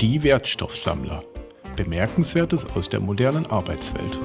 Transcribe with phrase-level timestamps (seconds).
[0.00, 1.24] Die Wertstoffsammler.
[1.74, 4.18] Bemerkenswertes aus der modernen Arbeitswelt.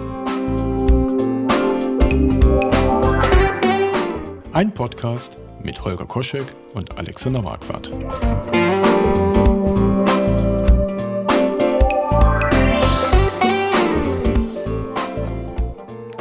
[4.53, 6.45] Ein Podcast mit Holger Koschek
[6.75, 7.91] und Alexander Marquardt.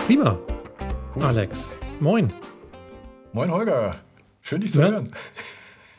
[0.06, 0.38] Prima.
[1.20, 2.32] Alex, moin.
[3.32, 3.90] Moin Holger,
[4.42, 4.90] schön dich zu Ja.
[4.90, 5.12] hören.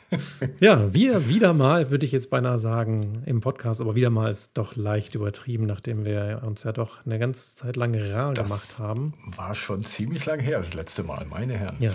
[0.59, 4.57] Ja, wir wieder mal, würde ich jetzt beinahe sagen, im Podcast, aber wieder mal ist
[4.57, 8.79] doch leicht übertrieben, nachdem wir uns ja doch eine ganze Zeit lang rar Das- gemacht
[8.79, 9.13] haben.
[9.35, 11.75] War schon ziemlich lang her, das letzte Mal, meine Herren.
[11.79, 11.91] Ja.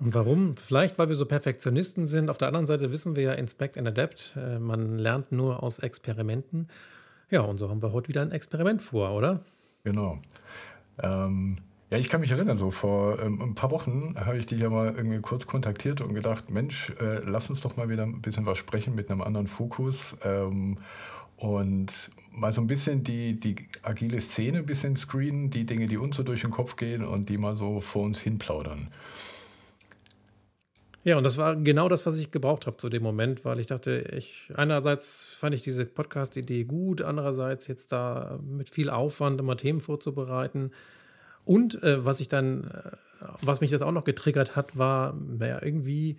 [0.00, 0.56] Und warum?
[0.56, 2.30] Vielleicht, weil wir so Perfektionisten sind.
[2.30, 5.78] Auf der anderen Seite wissen wir ja, Inspect and Adapt, äh, man lernt nur aus
[5.78, 6.68] Experimenten.
[7.30, 9.40] Ja, und so haben wir heute wieder ein Experiment vor, oder?
[9.84, 10.18] Genau.
[11.02, 11.58] Ähm,
[11.90, 14.70] ja, ich kann mich erinnern, so vor ähm, ein paar Wochen habe ich dich ja
[14.70, 18.46] mal irgendwie kurz kontaktiert und gedacht, Mensch, äh, lass uns doch mal wieder ein bisschen
[18.46, 20.78] was sprechen mit einem anderen Fokus ähm,
[21.36, 25.96] und mal so ein bisschen die, die agile Szene ein bisschen screenen, die Dinge, die
[25.96, 28.88] uns so durch den Kopf gehen und die mal so vor uns hin plaudern.
[31.02, 33.66] Ja, und das war genau das, was ich gebraucht habe zu dem Moment, weil ich
[33.66, 39.56] dachte, ich einerseits fand ich diese Podcast-Idee gut, andererseits jetzt da mit viel Aufwand immer
[39.56, 40.70] Themen vorzubereiten.
[41.50, 42.92] Und äh, was ich dann, äh,
[43.42, 46.16] was mich das auch noch getriggert hat, war, naja, irgendwie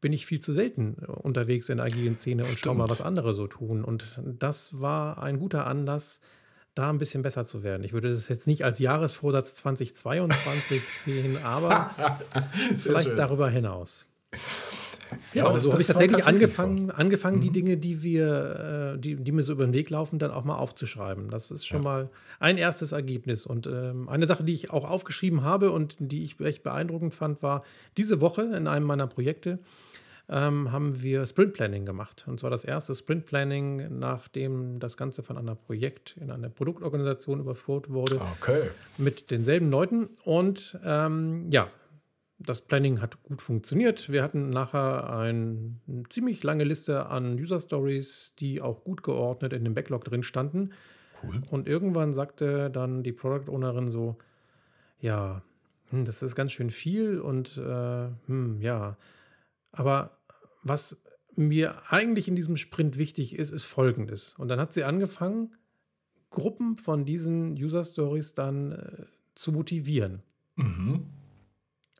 [0.00, 3.34] bin ich viel zu selten unterwegs in der agilen Szene und schau mal, was andere
[3.34, 3.82] so tun.
[3.82, 6.20] Und das war ein guter Anlass,
[6.76, 7.82] da ein bisschen besser zu werden.
[7.82, 11.90] Ich würde das jetzt nicht als Jahresvorsatz 2022 sehen, aber
[12.78, 13.16] vielleicht schön.
[13.16, 14.06] darüber hinaus.
[15.32, 17.52] Ja, aber so habe ich tatsächlich angefangen, angefangen die Mhm.
[17.52, 20.56] Dinge, die wir, äh, die, die mir so über den Weg laufen, dann auch mal
[20.56, 21.30] aufzuschreiben.
[21.30, 21.88] Das ist schon Ja.
[21.90, 23.46] mal ein erstes Ergebnis.
[23.46, 27.42] Und ähm, eine Sache, die ich auch aufgeschrieben habe und die ich echt beeindruckend fand,
[27.42, 27.64] war
[27.96, 29.58] diese Woche in einem meiner Projekte
[30.26, 32.24] ähm, haben wir Sprint Planning gemacht.
[32.26, 37.40] Und zwar das erste Sprint Planning, nachdem das Ganze von einer Projekt in eine Produktorganisation
[37.40, 38.70] überführt wurde Okay.
[38.96, 40.08] mit denselben Leuten.
[40.24, 41.68] Und ähm, ja,
[42.46, 44.10] das Planning hat gut funktioniert.
[44.10, 49.52] Wir hatten nachher ein, eine ziemlich lange Liste an User Stories, die auch gut geordnet
[49.52, 50.72] in dem Backlog drin standen.
[51.22, 51.40] Cool.
[51.50, 54.16] Und irgendwann sagte dann die Product Ownerin so:
[55.00, 55.42] Ja,
[55.90, 58.96] hm, das ist ganz schön viel und äh, hm, ja,
[59.72, 60.18] aber
[60.62, 61.00] was
[61.36, 64.34] mir eigentlich in diesem Sprint wichtig ist, ist folgendes.
[64.38, 65.54] Und dann hat sie angefangen,
[66.30, 70.22] Gruppen von diesen User Stories dann äh, zu motivieren.
[70.56, 71.06] Mhm.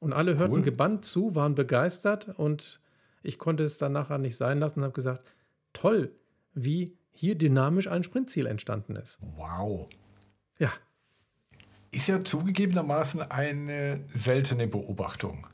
[0.04, 0.62] Und alle hörten Cool.
[0.62, 2.80] gebannt zu, waren begeistert und
[3.22, 5.24] ich konnte es dann nachher nicht sein lassen und habe gesagt,
[5.72, 6.12] toll,
[6.52, 9.18] wie hier dynamisch ein Sprintziel entstanden ist.
[9.36, 9.88] Wow.
[10.58, 10.72] Ja,
[11.90, 15.46] Ist ja zugegebenermaßen eine seltene Beobachtung.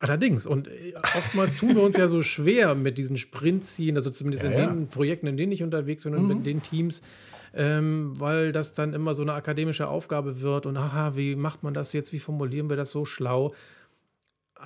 [0.00, 0.44] allerdings.
[0.46, 4.50] Und äh, oftmals tun wir uns ja so schwer mit diesen Sprintzielen, also zumindest Ja,
[4.50, 4.66] in ja.
[4.66, 6.28] den Projekten, in denen ich unterwegs bin und Mhm.
[6.28, 7.00] mit den Teams,
[7.54, 11.72] ähm, weil das dann immer so eine akademische Aufgabe wird und aha, wie macht man
[11.72, 13.54] das jetzt, wie formulieren wir das so schlau?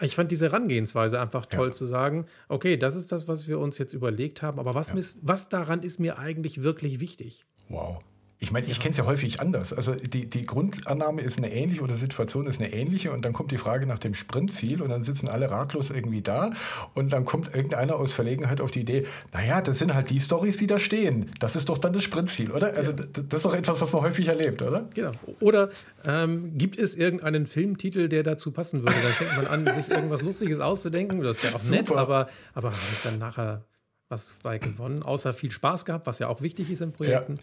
[0.01, 1.73] Ich fand diese Herangehensweise einfach toll Ja.
[1.73, 4.95] zu sagen, okay, das ist das, was wir uns jetzt überlegt haben, aber was, Ja.
[4.95, 7.45] mis- was daran ist mir eigentlich wirklich wichtig?
[7.69, 7.99] Wow.
[8.41, 9.73] Ich meine, ich kenne es ja häufig anders.
[9.73, 13.51] Also die, die Grundannahme ist eine ähnliche oder Situation ist eine ähnliche und dann kommt
[13.51, 16.51] die Frage nach dem Sprintziel und dann sitzen alle ratlos irgendwie da
[16.95, 20.57] und dann kommt irgendeiner aus Verlegenheit auf die Idee, naja, das sind halt die Stories,
[20.57, 21.33] die da stehen.
[21.41, 22.77] Das ist doch dann das Sprintziel, oder?
[22.77, 24.89] Also d- das ist doch etwas, was man häufig erlebt, oder?
[24.95, 25.11] Genau.
[25.41, 25.71] Oder
[26.05, 28.95] ähm, gibt es irgendeinen Filmtitel, der dazu passen würde?
[29.03, 31.23] Dann fängt man an, sich irgendwas Lustiges auszudenken.
[31.23, 32.01] Das ist ja auch nett, Super.
[32.01, 33.65] aber, aber habe ich dann nachher
[34.09, 37.41] was bei gewonnen, außer viel Spaß gehabt, was ja auch wichtig ist in Projekten.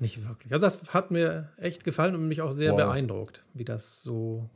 [0.00, 0.52] Nicht wirklich.
[0.52, 2.78] Also das hat mir echt gefallen und mich auch sehr Wow.
[2.78, 4.48] beeindruckt, wie das so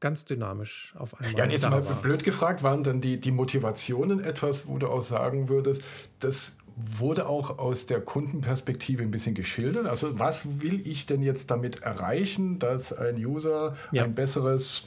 [0.00, 2.00] ganz dynamisch auf einmal Ja, jetzt mal war.
[2.02, 5.82] blöd gefragt, waren dann die, die Motivationen etwas, wo du auch sagen würdest,
[6.20, 9.86] das wurde auch aus der Kundenperspektive ein bisschen geschildert?
[9.86, 14.04] Also was will ich denn jetzt damit erreichen, dass ein User Ja.
[14.04, 14.86] ein besseres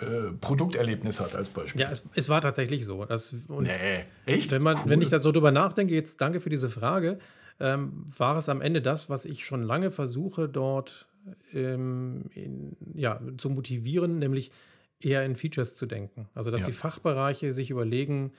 [0.00, 1.80] äh, Produkterlebnis hat als Beispiel?
[1.80, 3.06] Ja, es, es war tatsächlich so.
[3.06, 4.50] Das, Nee, echt?
[4.50, 4.82] Wenn, man, Cool.
[4.90, 7.18] wenn ich da so drüber nachdenke, jetzt danke für diese Frage,
[7.60, 11.06] ähm, war es am Ende das, was ich schon lange versuche, dort
[11.52, 14.50] ähm, in, ja, zu motivieren, nämlich
[15.00, 16.28] eher in Features zu denken.
[16.34, 16.66] Also, dass Ja.
[16.68, 18.32] die Fachbereiche sich überlegen,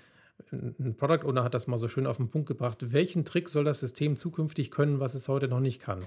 [0.52, 3.64] ein Product Owner hat das mal so schön auf den Punkt gebracht, welchen Trick soll
[3.64, 6.04] das System zukünftig können, was es heute noch nicht kann.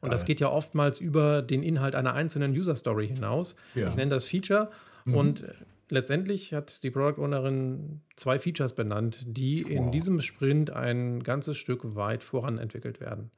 [0.00, 0.26] Und das Geil.
[0.28, 3.56] geht ja oftmals über den Inhalt einer einzelnen User Story hinaus.
[3.74, 3.88] Ja.
[3.88, 4.70] Ich nenne das Feature
[5.06, 5.14] Mhm.
[5.14, 5.52] und äh,
[5.90, 9.90] letztendlich hat die Product Ownerin zwei Features benannt, die in Wow.
[9.90, 13.30] diesem Sprint ein ganzes Stück weit voran entwickelt werden.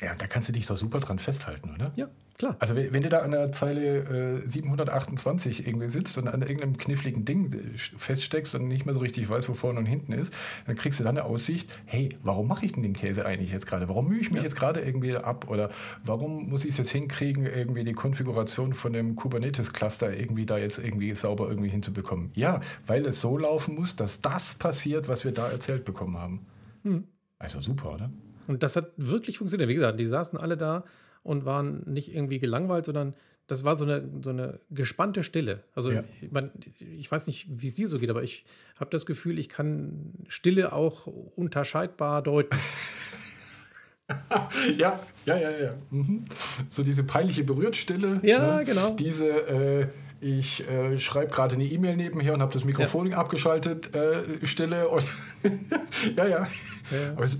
[0.00, 1.92] Ja, da kannst du dich doch super dran festhalten, oder?
[1.96, 2.08] Ja,
[2.40, 2.56] klar.
[2.58, 7.24] Also wenn, du da an der Zeile äh, 728 irgendwie sitzt und an irgendeinem kniffligen
[7.24, 10.34] Ding äh, feststeckst und nicht mehr so richtig weißt, wo vorne und hinten ist,
[10.66, 13.66] dann kriegst du dann eine Aussicht, hey, warum mache ich denn den Käse eigentlich jetzt
[13.66, 13.88] gerade?
[13.88, 14.44] Warum mühe ich mich ja.
[14.44, 15.48] jetzt gerade irgendwie ab?
[15.50, 15.70] Oder
[16.02, 20.78] warum muss ich es jetzt hinkriegen, irgendwie die Konfiguration von dem Kubernetes-Cluster irgendwie da jetzt
[20.78, 22.30] irgendwie sauber irgendwie hinzubekommen?
[22.34, 26.46] Ja, weil es so laufen muss, dass das passiert, was wir da erzählt bekommen haben.
[26.84, 27.04] Hm.
[27.38, 28.10] Also super, oder?
[28.46, 29.68] Und das hat wirklich funktioniert.
[29.68, 30.84] Wie gesagt, die saßen alle da
[31.22, 33.14] und waren nicht irgendwie gelangweilt, sondern
[33.46, 35.64] das war so eine, so eine gespannte Stille.
[35.74, 36.02] Also ja.
[36.30, 38.44] man, ich weiß nicht, wie es dir so geht, aber ich
[38.78, 42.56] habe das Gefühl, ich kann Stille auch unterscheidbar deuten.
[44.78, 45.70] ja, ja, ja, ja.
[45.90, 46.24] Mhm.
[46.68, 48.20] So diese peinliche Berührtstille.
[48.22, 48.64] Ja, ne?
[48.64, 48.94] genau.
[48.94, 49.86] Diese, äh,
[50.20, 53.18] ich äh, schreibe gerade eine E-Mail nebenher und habe das Mikrofon ja.
[53.18, 54.88] abgeschaltet, äh, Stille.
[54.88, 55.04] Und
[56.16, 56.48] ja, ja.
[56.90, 57.12] ja.
[57.16, 57.38] Aber es,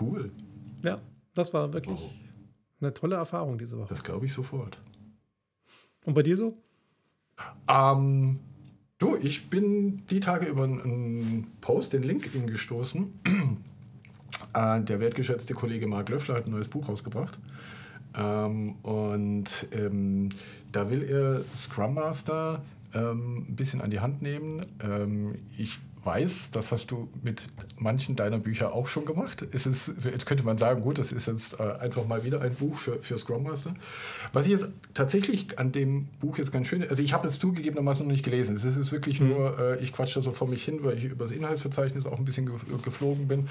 [0.00, 0.30] Cool.
[0.82, 0.98] Ja,
[1.34, 2.10] das war wirklich wow.
[2.80, 3.88] Eine tolle Erfahrung diese Woche.
[3.88, 4.80] Das glaube ich sofort.
[6.04, 6.56] Und bei dir so?
[7.68, 8.40] Ähm,
[8.98, 13.20] du, ich bin die Tage über einen Post in LinkedIn gestoßen.
[14.54, 17.38] äh, der wertgeschätzte Kollege Marc Löffler hat ein neues Buch rausgebracht.
[18.16, 20.30] Ähm, und ähm,
[20.72, 22.62] da will er Scrum Master
[22.94, 24.66] ähm, ein bisschen an die Hand nehmen.
[24.82, 27.46] Ähm, ich weiß, das hast du mit
[27.76, 29.42] manchen deiner Bücher auch schon gemacht.
[29.42, 32.54] Ist es, jetzt könnte man sagen, gut, das ist jetzt äh, einfach mal wieder ein
[32.54, 33.74] Buch für, für Scrum Master.
[34.32, 38.06] Was ich jetzt tatsächlich an dem Buch jetzt ganz schön, also ich habe es zugegebenermaßen
[38.06, 38.56] noch nicht gelesen.
[38.56, 39.28] Es ist wirklich mhm.
[39.28, 42.18] nur, äh, ich quatsche da so vor mich hin, weil ich über das Inhaltsverzeichnis auch
[42.18, 42.50] ein bisschen
[42.82, 43.48] geflogen bin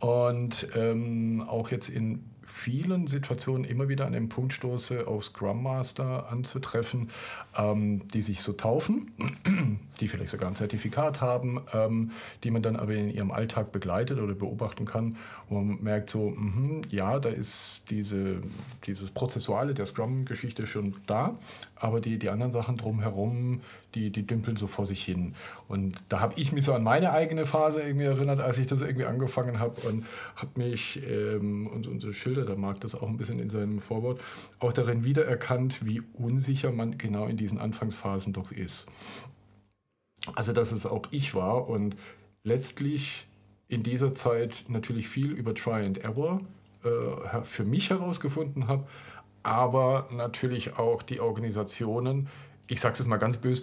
[0.00, 5.62] und ähm, auch jetzt in vielen Situationen immer wieder an den Punkt stoße, auf Scrum
[5.62, 7.10] Master anzutreffen,
[7.56, 9.12] ähm, die sich so taufen,
[10.00, 12.12] die vielleicht sogar ein Zertifikat haben, ähm,
[12.44, 15.16] die man dann aber in ihrem Alltag begleitet oder beobachten kann,
[15.48, 18.40] wo man merkt so, mh, ja, da ist diese,
[18.86, 21.36] dieses Prozessuale der Scrum-Geschichte schon da,
[21.74, 23.60] aber die, die anderen Sachen drumherum,
[23.96, 25.34] die, die dümpeln so vor sich hin.
[25.66, 28.82] Und da habe ich mich so an meine eigene Phase irgendwie erinnert, als ich das
[28.82, 30.04] irgendwie angefangen habe und
[30.36, 34.20] habe mich, ähm, und unser Schilder, da mag das auch ein bisschen in seinem Vorwort,
[34.60, 38.86] auch darin wiedererkannt, wie unsicher man genau in diesen Anfangsphasen doch ist.
[40.34, 41.96] Also, dass es auch ich war und
[42.42, 43.26] letztlich
[43.68, 46.40] in dieser Zeit natürlich viel über Try and Error
[46.84, 48.86] äh, für mich herausgefunden habe,
[49.42, 52.28] aber natürlich auch die Organisationen,
[52.68, 53.62] ich sage es mal ganz böse,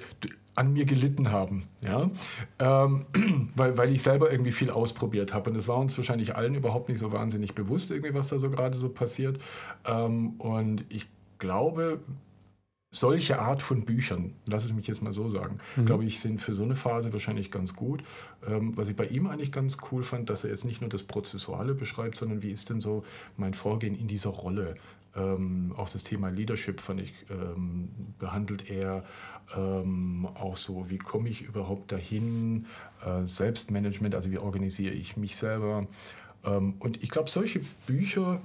[0.55, 1.67] an mir gelitten haben.
[1.83, 2.09] Ja?
[2.59, 3.05] Ähm,
[3.55, 5.49] weil, weil ich selber irgendwie viel ausprobiert habe.
[5.49, 8.49] Und es war uns wahrscheinlich allen überhaupt nicht so wahnsinnig bewusst, irgendwie, was da so
[8.49, 9.39] gerade so passiert.
[9.85, 11.07] Ähm, und ich
[11.39, 11.99] glaube,
[12.93, 15.85] solche Art von Büchern, lass es mich jetzt mal so sagen, mhm.
[15.85, 18.03] glaube ich, sind für so eine Phase wahrscheinlich ganz gut.
[18.47, 21.03] Ähm, was ich bei ihm eigentlich ganz cool fand, dass er jetzt nicht nur das
[21.03, 23.03] Prozessuale beschreibt, sondern wie ist denn so
[23.35, 24.75] mein Vorgehen in dieser Rolle?
[25.15, 29.03] Ähm, auch das Thema Leadership fand ich, ähm, behandelt er
[29.55, 32.67] ähm, auch so, wie komme ich überhaupt dahin,
[33.05, 35.87] äh, Selbstmanagement, also wie organisiere ich mich selber.
[36.43, 38.41] Ähm, und ich glaube, solche Bücher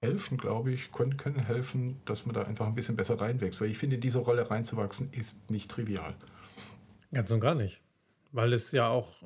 [0.00, 3.60] helfen, glaube ich, können, können helfen, dass man da einfach ein bisschen besser reinwächst.
[3.60, 6.14] Weil ich finde, in diese Rolle reinzuwachsen ist nicht trivial.
[7.12, 7.80] Ganz und gar nicht.
[8.32, 9.22] Weil es ja auch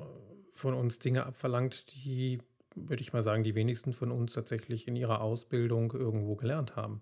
[0.51, 2.39] von uns Dinge abverlangt, die
[2.75, 7.01] würde ich mal sagen, die wenigsten von uns tatsächlich in ihrer Ausbildung irgendwo gelernt haben.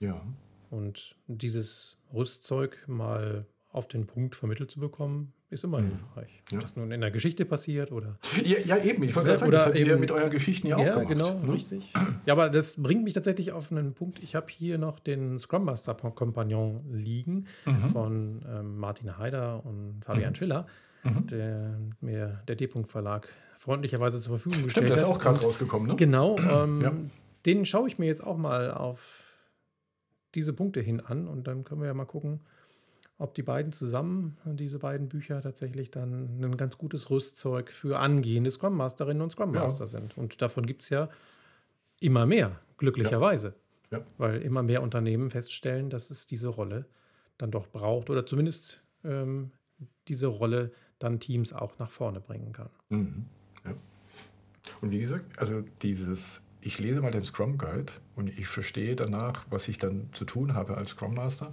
[0.00, 0.24] Ja.
[0.70, 5.90] Und dieses Rüstzeug mal auf den Punkt vermittelt zu bekommen, ist immer mhm.
[5.90, 6.42] hilfreich.
[6.50, 6.58] Ja.
[6.58, 8.18] Ob das nun in der Geschichte passiert oder.
[8.44, 10.92] Ja, ja eben, ich wollte gerade sagen, das habt ihr mit euren Geschichten ja, ja
[10.92, 11.08] auch gemacht.
[11.08, 11.52] genau, ne?
[11.54, 11.92] richtig.
[12.26, 14.22] Ja, aber das bringt mich tatsächlich auf einen Punkt.
[14.22, 17.88] Ich habe hier noch den Scrum Master Kompagnon liegen mhm.
[17.88, 20.34] von ähm, Martin Haider und Fabian mhm.
[20.34, 20.66] Schiller,
[21.04, 21.26] mhm.
[21.26, 25.88] der mir der D-Punkt Verlag freundlicherweise zur Verfügung gestellt Stimmt, der ist auch gerade rausgekommen,
[25.88, 25.96] ne?
[25.96, 26.36] Genau.
[26.48, 26.92] Ähm, ja.
[27.46, 29.28] Den schaue ich mir jetzt auch mal auf
[30.34, 32.40] diese Punkte hin an und dann können wir ja mal gucken,
[33.18, 38.50] ob die beiden zusammen, diese beiden Bücher tatsächlich dann ein ganz gutes Rüstzeug für angehende
[38.50, 39.88] Scrum Masterinnen und Scrum Master ja.
[39.88, 40.16] sind.
[40.16, 41.08] Und davon gibt es ja
[42.00, 43.54] immer mehr, glücklicherweise.
[43.90, 43.98] Ja.
[43.98, 44.04] Ja.
[44.18, 46.84] Weil immer mehr Unternehmen feststellen, dass es diese Rolle
[47.38, 49.50] dann doch braucht oder zumindest ähm,
[50.08, 52.68] diese Rolle dann Teams auch nach vorne bringen kann.
[52.90, 53.24] Mhm.
[54.80, 59.46] Und wie gesagt, also dieses, ich lese mal den Scrum Guide und ich verstehe danach,
[59.50, 61.52] was ich dann zu tun habe als Scrum Master.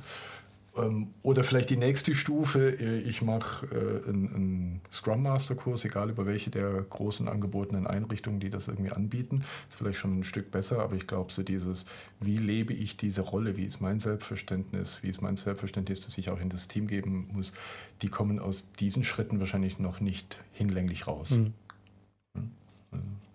[0.78, 6.10] Ähm, oder vielleicht die nächste Stufe, äh, ich mache äh, einen, Scrum Master Kurs, egal
[6.10, 9.44] über welche der großen angebotenen Einrichtungen, die das irgendwie anbieten.
[9.70, 11.86] Ist vielleicht schon ein Stück besser, aber ich glaube so dieses,
[12.20, 16.30] wie lebe ich diese Rolle, wie ist mein Selbstverständnis, wie ist mein Selbstverständnis, das ich
[16.30, 17.54] auch in das Team geben muss,
[18.02, 21.32] die kommen aus diesen Schritten wahrscheinlich noch nicht hinlänglich raus.
[21.32, 21.54] Mhm.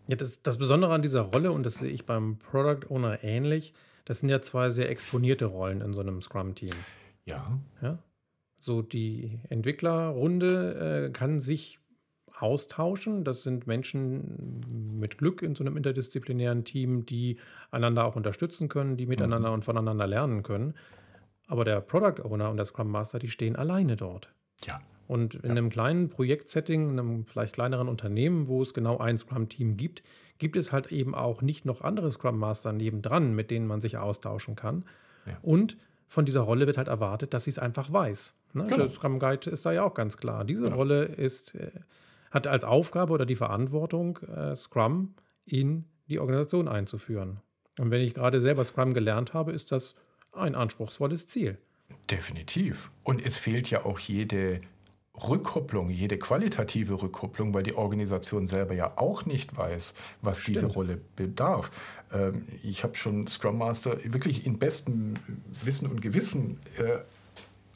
[0.08, 3.72] Ja, das, das Besondere an dieser Rolle, und das sehe ich beim Product Owner ähnlich,
[4.04, 6.74] das sind ja zwei sehr exponierte Rollen in so einem Scrum-Team.
[7.30, 7.58] Ja.
[7.82, 7.98] Ja?
[8.58, 11.78] So die Entwicklerrunde äh, kann sich
[12.38, 13.24] austauschen.
[13.24, 17.38] Das sind Menschen mit Glück in so einem interdisziplinären Team, die
[17.70, 19.54] einander auch unterstützen können, die miteinander Mhm.
[19.54, 20.74] und voneinander lernen können.
[21.48, 24.32] Aber der Product Owner und der Scrum Master, die stehen alleine dort.
[24.64, 24.80] Ja.
[25.08, 25.50] Und in Ja.
[25.50, 30.04] einem kleinen Projektsetting, in einem vielleicht kleineren Unternehmen, wo es genau ein Scrum-Team gibt,
[30.38, 33.98] gibt es halt eben auch nicht noch andere Scrum Master nebendran, mit denen man sich
[33.98, 34.84] austauschen kann.
[35.26, 35.36] Ja.
[35.42, 35.76] Und
[36.10, 38.34] von dieser Rolle wird halt erwartet, dass sie es einfach weiß.
[38.52, 38.64] Ne?
[38.66, 38.78] Genau.
[38.84, 40.44] Der Scrum Guide ist da ja auch ganz klar.
[40.44, 40.76] Diese Genau.
[40.76, 41.70] Rolle ist, äh,
[42.32, 45.14] hat als Aufgabe oder die Verantwortung, äh, Scrum
[45.46, 47.38] in die Organisation einzuführen.
[47.78, 49.94] Und wenn ich gerade selber Scrum gelernt habe, ist das
[50.32, 51.58] ein anspruchsvolles Ziel.
[52.10, 52.90] Definitiv.
[53.04, 54.58] Und es fehlt ja auch jede
[55.28, 60.76] Rückkopplung, jede qualitative Rückkopplung, weil die Organisation selber ja auch nicht weiß, was diese Stimmt.
[60.76, 61.70] Rolle bedarf.
[62.12, 65.14] Ähm, ich habe schon Scrum Master wirklich in bestem
[65.64, 67.00] Wissen und Gewissen äh,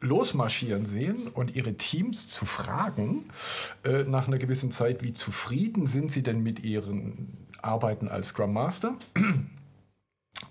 [0.00, 3.25] losmarschieren sehen und ihre Teams zu fragen,
[3.85, 8.53] äh, nach einer gewissen Zeit, wie zufrieden sind sie denn mit ihren Arbeiten als Scrum
[8.53, 8.97] Master?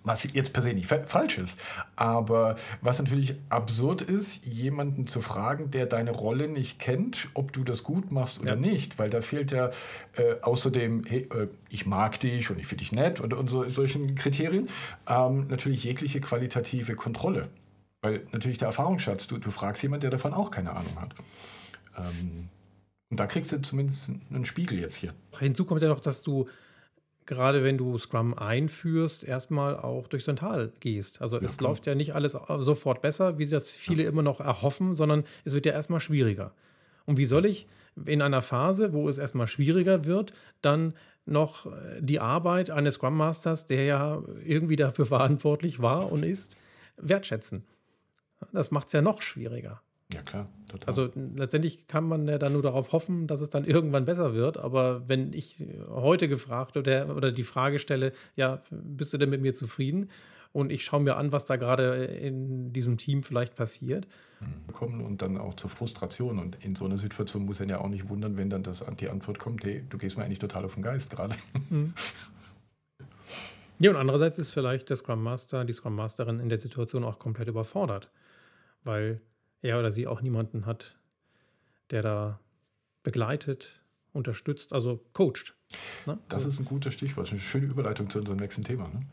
[0.06, 1.60] Was jetzt per se nicht fa- falsch ist,
[1.98, 7.64] aber was natürlich absurd ist, jemanden zu fragen, der deine Rolle nicht kennt, ob du
[7.64, 8.56] das gut machst oder Ja.
[8.56, 9.72] nicht, weil da fehlt ja
[10.14, 13.68] äh, außerdem, hey, äh, ich mag dich und ich finde dich nett und, und so,
[13.68, 14.70] solchen Kriterien,
[15.08, 17.50] ähm, natürlich jegliche qualitative Kontrolle.
[18.02, 21.14] Weil natürlich der Erfahrungsschatz, du, du fragst jemanden, der davon auch keine Ahnung hat.
[21.98, 22.50] Ähm,
[23.10, 25.14] und da kriegst du zumindest einen Spiegel jetzt hier.
[25.40, 26.48] Hinzu kommt ja noch, dass du
[27.26, 31.22] gerade wenn du Scrum einführst, erstmal auch durch so ein Tal gehst.
[31.22, 31.72] Also Ja, es klar.
[31.72, 35.66] läuft ja nicht alles sofort besser, wie das viele immer noch erhoffen, sondern es wird
[35.66, 36.54] ja erstmal schwieriger.
[37.06, 37.68] Und wie soll ich
[38.06, 40.94] in einer Phase, wo es erstmal schwieriger wird, dann
[41.26, 46.58] noch äh, die Arbeit eines Scrum Masters, der ja irgendwie dafür verantwortlich war und ist,
[46.98, 47.64] wertschätzen?
[48.52, 49.82] Das macht es ja noch schwieriger.
[50.14, 50.88] Ja, klar, total.
[50.88, 54.58] Also letztendlich kann man ja dann nur darauf hoffen, dass es dann irgendwann besser wird.
[54.58, 59.42] Aber wenn ich heute gefragt oder, oder die Frage stelle, ja, bist du denn mit
[59.42, 60.10] mir zufrieden?
[60.52, 64.08] Und ich schaue mir an, was da gerade in diesem Team vielleicht passiert.
[64.72, 66.38] kommen und dann auch zur Frustration.
[66.38, 69.10] Und in so einer Situation muss er ja auch nicht wundern, wenn dann das, die
[69.10, 71.36] Antwort kommt, hey, du gehst mir eigentlich total auf den Geist gerade.
[73.80, 77.20] Ja, und andererseits ist vielleicht der Scrum Master, die Scrum Masterin in der Situation auch
[77.20, 78.10] komplett überfordert,
[78.84, 79.20] weil
[79.64, 81.00] er oder sie auch niemanden hat,
[81.90, 82.40] der da
[83.02, 83.82] begleitet,
[84.14, 85.56] unterstützt, also coacht.
[86.06, 86.20] Ne?
[86.30, 88.88] Das Also- ist ein guter Stichwort, eine schöne Überleitung zu unserem nächsten Thema.
[88.90, 89.06] Ne?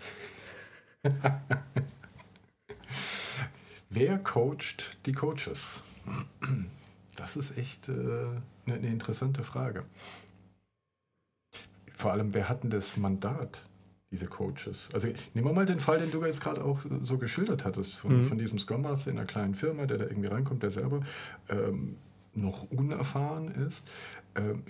[3.89, 5.83] Wer coacht die Coaches?
[7.17, 9.85] Das ist echt äh, eine, eine interessante Frage.
[11.95, 13.67] Vor allem, wer hat denn das Mandat,
[14.11, 14.89] diese Coaches?
[14.93, 18.19] Also nehmen wir mal den Fall, den du jetzt gerade auch so geschildert hattest, von,
[18.19, 18.25] Mhm.
[18.25, 21.01] von diesem Scrum Master in einer kleinen Firma, der da irgendwie reinkommt, der selber
[21.49, 21.97] ähm,
[22.35, 23.87] noch unerfahren ist.
[24.35, 24.63] Ähm,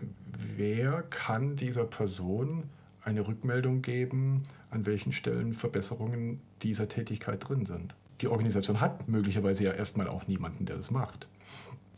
[0.56, 2.64] wer kann dieser Person
[3.02, 7.94] eine Rückmeldung geben, an welchen Stellen Verbesserungen dieser Tätigkeit drin sind?
[8.20, 11.26] Die Organisation hat möglicherweise ja erstmal auch niemanden, der das macht.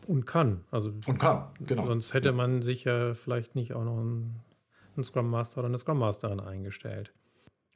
[0.07, 0.61] Und kann.
[0.71, 1.87] Also Und kann, genau.
[1.87, 4.37] Sonst hätte man sich ja vielleicht nicht auch noch einen,
[4.97, 7.13] einen Scrum Master oder eine Scrum Masterin eingestellt.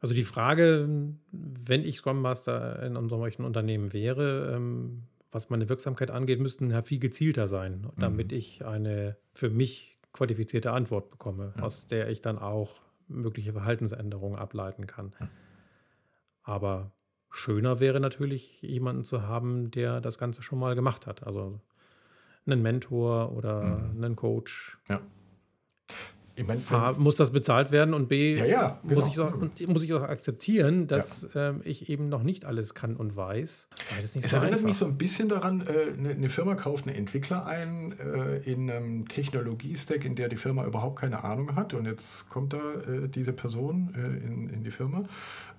[0.01, 0.89] Also die Frage,
[1.33, 6.71] wenn ich Scrum Master in einem solchen Unternehmen wäre, ähm, was meine Wirksamkeit angeht, müssten
[6.71, 8.37] ja viel gezielter sein, damit Mhm.
[8.39, 11.63] ich eine für mich qualifizierte Antwort bekomme, Ja.
[11.63, 15.13] aus der ich dann auch mögliche Verhaltensänderungen ableiten kann.
[15.21, 15.29] Ja.
[16.43, 16.93] Aber
[17.31, 21.27] schöner wäre natürlich, jemanden zu haben, der das Ganze schon mal gemacht hat.
[21.27, 21.61] Also
[22.47, 24.05] einen Mentor oder Mhm.
[24.05, 24.79] einen Coach.
[26.37, 29.01] Ich meine, A, muss das bezahlt werden und B, Ja, ja, genau.
[29.01, 29.35] muss, ich auch,
[29.67, 33.69] muss ich auch akzeptieren, dass ähm, ich eben noch nicht alles kann und weiß.
[34.03, 34.63] Es so erinnert einfach.
[34.65, 38.71] mich so ein bisschen daran, äh, eine eine Firma kauft einen Entwickler ein äh, in
[38.71, 41.73] einem Technologie-Stack, in der die Firma überhaupt keine Ahnung hat.
[41.73, 45.05] Und jetzt kommt da äh, diese Person äh, in, in die Firma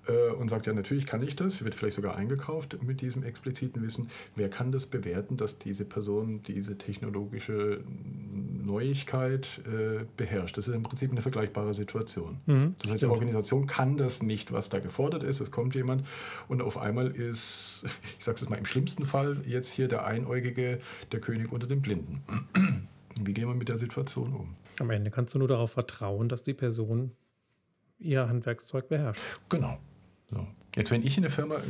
[0.06, 1.64] äh, und sagt, ja, natürlich kann ich das.
[1.64, 4.08] Wird vielleicht sogar eingekauft mit diesem expliziten Wissen.
[4.36, 7.80] Wer kann das bewerten, dass diese Person diese technologische
[8.64, 10.58] Neuigkeit äh, beherrscht?
[10.58, 12.38] Das ist im Prinzip eine vergleichbare Situation.
[12.46, 13.12] Mhm, Das heißt, die stimmt.
[13.12, 15.40] Organisation kann das nicht, was da gefordert ist.
[15.40, 16.04] Es kommt jemand
[16.48, 17.82] und auf einmal ist,
[18.18, 20.78] ich sage es mal im schlimmsten Fall, jetzt hier der Einäugige,
[21.12, 22.22] der König unter den Blinden.
[23.20, 24.54] Wie gehen wir mit der Situation um?
[24.78, 27.10] Am Ende kannst du nur darauf vertrauen, dass die Person
[27.98, 29.20] ihr Handwerkszeug beherrscht.
[29.48, 29.78] Genau.
[30.30, 30.46] So.
[30.76, 31.60] Jetzt, wenn ich in eine Firma äh,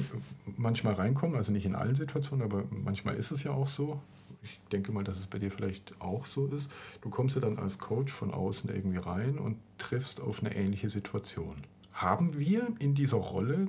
[0.56, 4.02] manchmal reinkomme, also nicht in allen Situationen, aber manchmal ist es ja auch so,
[4.42, 7.58] ich denke mal, dass es bei dir vielleicht auch so ist, du kommst ja dann
[7.58, 11.56] als Coach von außen irgendwie rein und triffst auf eine ähnliche Situation.
[11.92, 13.68] Haben wir in dieser Rolle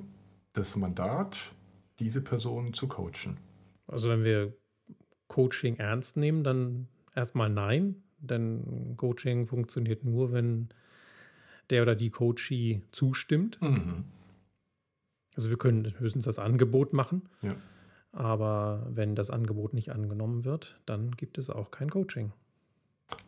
[0.52, 1.36] das Mandat,
[1.98, 3.38] diese Person zu coachen?
[3.86, 4.56] Also wenn wir
[5.28, 10.68] Coaching ernst nehmen, dann erstmal nein, denn Coaching funktioniert nur, wenn
[11.70, 13.60] der oder die Coachee zustimmt.
[13.60, 14.04] Mhm.
[15.36, 17.22] Also wir können höchstens das Angebot machen.
[17.42, 17.54] Ja.
[18.12, 22.32] Aber wenn das Angebot nicht angenommen wird, dann gibt es auch kein Coaching.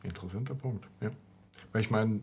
[0.02, 1.10] Interessanter Punkt, ja.
[1.72, 2.20] Weil ich meine,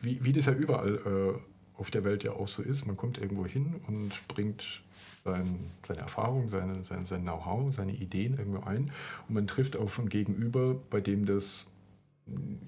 [0.00, 3.18] wie, wie das ja überall äh, auf der Welt ja auch so ist, man kommt
[3.18, 4.82] irgendwo hin und bringt
[5.24, 8.92] sein, seine Erfahrung, seine, sein, sein Know-how, seine Ideen irgendwo ein
[9.28, 11.66] und man trifft auf ein Gegenüber, bei dem das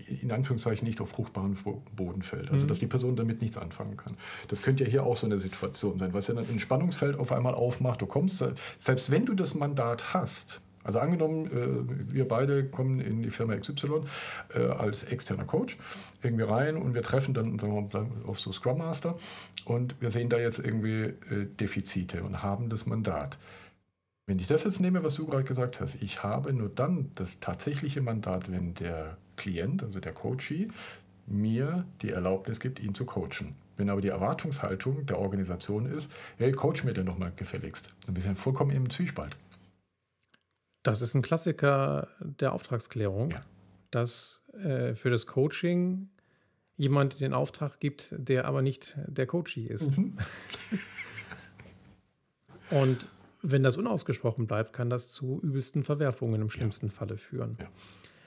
[0.06, 1.56] in Anführungszeichen nicht auf fruchtbaren
[1.96, 2.50] Boden fällt.
[2.50, 2.68] Also, mhm.
[2.68, 4.16] dass die Person damit nichts anfangen kann.
[4.46, 7.32] Das könnte ja hier auch so eine Situation sein, was ja dann ein Spannungsfeld auf
[7.32, 8.00] einmal aufmacht.
[8.00, 8.42] Du kommst,
[8.78, 13.56] selbst wenn du das Mandat hast, also angenommen, äh, wir beide kommen in die Firma
[13.56, 14.02] XY
[14.54, 15.76] äh, als externer Coach
[16.22, 19.18] irgendwie rein und wir treffen dann sagen wir auf so Scrum Master
[19.66, 23.38] und wir sehen da jetzt irgendwie äh, Defizite und haben das Mandat.
[24.26, 27.40] Wenn ich das jetzt nehme, was du gerade gesagt hast, ich habe nur dann das
[27.40, 30.68] tatsächliche Mandat, wenn der Klient, also der Coachee,
[31.26, 33.54] mir die Erlaubnis gibt, ihn zu coachen.
[33.76, 38.26] Wenn aber die Erwartungshaltung der Organisation ist, hey, coach mir denn nochmal gefälligst, dann bist
[38.26, 39.36] du vollkommen im Zwiespalt.
[40.82, 43.40] Das ist ein Klassiker der Auftragsklärung, ja.
[43.90, 46.08] dass äh, für das Coaching
[46.76, 49.96] jemand den Auftrag gibt, der aber nicht der Coachee ist.
[49.96, 50.16] Mhm.
[52.70, 53.08] Und
[53.42, 56.92] wenn das unausgesprochen bleibt, kann das zu übelsten Verwerfungen im schlimmsten ja.
[56.92, 57.56] Falle führen.
[57.60, 57.68] Ja,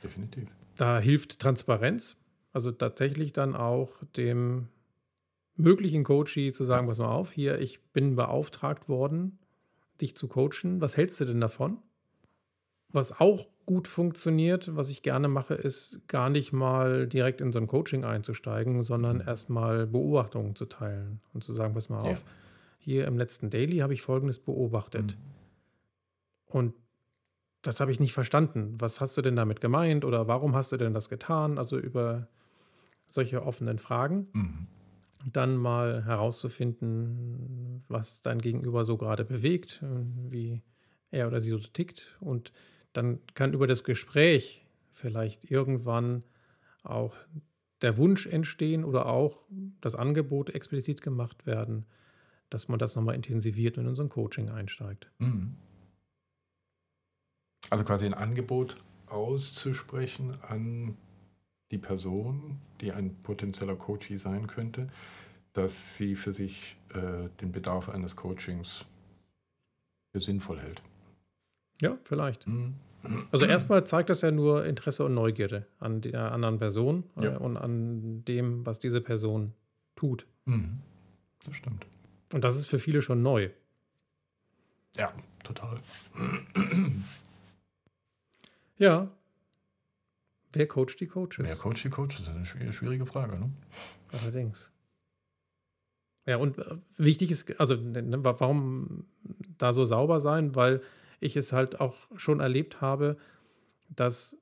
[0.03, 0.47] definitiv.
[0.75, 2.17] Da hilft Transparenz,
[2.53, 4.67] also tatsächlich dann auch dem
[5.55, 9.39] möglichen Coachee zu sagen, pass mal auf, hier, ich bin beauftragt worden,
[9.99, 10.81] dich zu coachen.
[10.81, 11.77] Was hältst du denn davon?
[12.89, 17.59] Was auch gut funktioniert, was ich gerne mache, ist gar nicht mal direkt in so
[17.59, 19.27] ein Coaching einzusteigen, sondern mhm.
[19.27, 22.23] erstmal Beobachtungen zu teilen und zu sagen, pass mal auf,
[22.79, 25.15] hier im letzten Daily habe ich Folgendes beobachtet.
[25.15, 26.53] Mhm.
[26.53, 26.73] Und
[27.61, 28.75] das habe ich nicht verstanden.
[28.79, 31.57] Was hast du denn damit gemeint oder warum hast du denn das getan?
[31.57, 32.27] Also über
[33.07, 34.27] solche offenen Fragen.
[34.33, 34.67] Mhm.
[35.31, 39.83] Dann mal herauszufinden, was dein Gegenüber so gerade bewegt,
[40.29, 40.61] wie
[41.11, 42.17] er oder sie so tickt.
[42.19, 42.51] Und
[42.93, 46.23] dann kann über das Gespräch vielleicht irgendwann
[46.83, 47.15] auch
[47.83, 49.43] der Wunsch entstehen oder auch
[49.81, 51.85] das Angebot explizit gemacht werden,
[52.49, 55.11] dass man das nochmal intensiviert und in so ein Coaching einsteigt.
[55.19, 55.55] Mhm.
[57.71, 58.75] Also quasi ein Angebot
[59.07, 60.97] auszusprechen an
[61.71, 64.89] die Person, die ein potenzieller Coachee sein könnte,
[65.53, 68.85] dass sie für sich äh, den Bedarf eines Coachings
[70.11, 70.81] für sinnvoll hält.
[71.79, 72.45] Ja, vielleicht.
[72.45, 72.75] Mhm.
[73.31, 77.37] Also erstmal zeigt das ja nur Interesse und Neugierde an der anderen Person äh, ja.
[77.37, 79.53] und an dem, was diese Person
[79.95, 80.27] tut.
[80.43, 80.79] Mhm.
[81.45, 81.87] Das stimmt.
[82.33, 83.49] Und das ist für viele schon neu.
[84.97, 85.13] Ja,
[85.45, 85.79] total.
[88.81, 89.11] Ja.
[90.53, 91.37] Wer coacht die Coaches?
[91.37, 92.23] Wer coacht die Coaches?
[92.25, 93.51] Das ist eine schwierige Frage, ne?
[94.11, 94.71] Allerdings.
[96.25, 99.05] Ja, und äh, wichtig ist, also ne, ne, warum
[99.59, 100.55] da so sauber sein?
[100.55, 100.81] Weil
[101.19, 103.17] ich es halt auch schon erlebt habe,
[103.87, 104.35] dass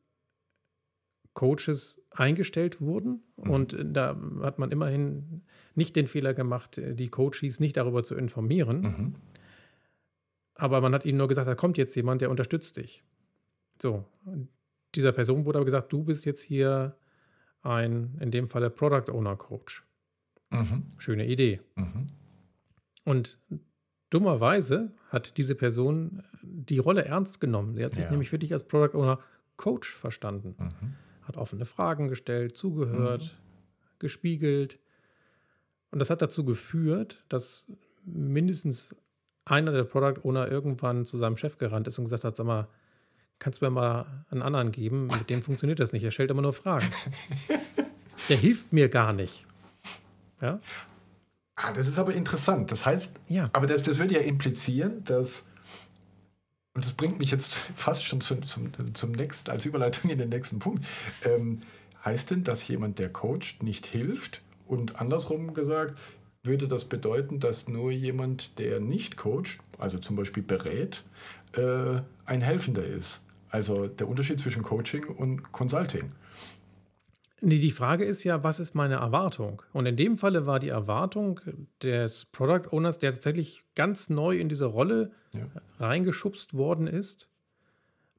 [1.33, 3.21] Coaches eingestellt wurden.
[3.35, 3.49] Mhm.
[3.51, 5.43] Und da hat man immerhin
[5.75, 8.81] nicht den Fehler gemacht, die Coaches nicht darüber zu informieren.
[8.81, 9.13] Mhm.
[10.55, 13.03] Aber man hat ihnen nur gesagt, da kommt jetzt jemand, der unterstützt dich.
[13.81, 14.05] So,
[14.95, 16.95] dieser Person wurde aber gesagt, du bist jetzt hier
[17.61, 19.85] ein, in dem Falle Product Owner Coach.
[20.49, 20.93] Mhm.
[20.97, 21.61] Schöne Idee.
[21.75, 22.07] Mhm.
[23.05, 23.39] Und
[24.09, 27.75] dummerweise hat diese Person die Rolle ernst genommen.
[27.75, 28.11] Sie hat sich ja.
[28.11, 29.19] nämlich für dich als Product Owner
[29.57, 30.55] Coach verstanden.
[30.57, 30.95] Mhm.
[31.23, 33.99] Hat offene Fragen gestellt, zugehört, mhm.
[33.99, 34.79] gespiegelt.
[35.91, 37.71] Und das hat dazu geführt, dass
[38.05, 38.95] mindestens
[39.45, 42.67] einer der Product Owner irgendwann zu seinem Chef gerannt ist und gesagt hat: Sag mal,
[43.39, 45.07] kannst du mir mal einen anderen geben?
[45.07, 46.03] Mit dem funktioniert das nicht.
[46.03, 46.89] Er stellt immer nur Fragen.
[48.29, 49.45] der hilft mir gar nicht.
[50.41, 50.59] Ja?
[51.55, 52.71] Ah, das ist aber interessant.
[52.71, 53.49] Das heißt, ja.
[53.53, 55.45] aber das, das würde ja implizieren, dass,
[56.73, 60.29] und das bringt mich jetzt fast schon zum, zum, zum nächsten, als Überleitung in den
[60.29, 60.85] nächsten Punkt.
[61.23, 61.59] Ähm,
[62.05, 64.41] heißt denn, dass jemand, der coacht, nicht hilft?
[64.67, 65.97] Und andersrum gesagt,
[66.43, 71.03] würde das bedeuten, dass nur jemand, der nicht coacht, also zum Beispiel berät,
[71.53, 73.21] äh, ein Helfender ist?
[73.49, 76.11] Also der Unterschied zwischen Coaching und Consulting.
[77.41, 79.61] Nee, die Frage ist ja, was ist meine Erwartung?
[79.71, 81.39] Und in dem Falle war die Erwartung
[81.81, 85.47] des Product Owners, der tatsächlich ganz neu in diese Rolle ja.
[85.79, 87.29] reingeschubst worden ist,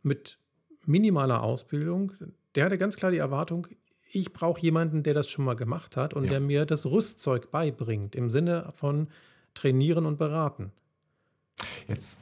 [0.03, 0.39] mit
[0.87, 2.13] minimaler Ausbildung,
[2.55, 3.67] der hatte ganz klar die Erwartung,
[4.13, 6.31] ich brauche jemanden, der das schon mal gemacht hat und Ja.
[6.31, 9.09] der mir das Rüstzeug beibringt, im Sinne von
[9.55, 10.73] trainieren und beraten.
[11.87, 12.19] Jetzt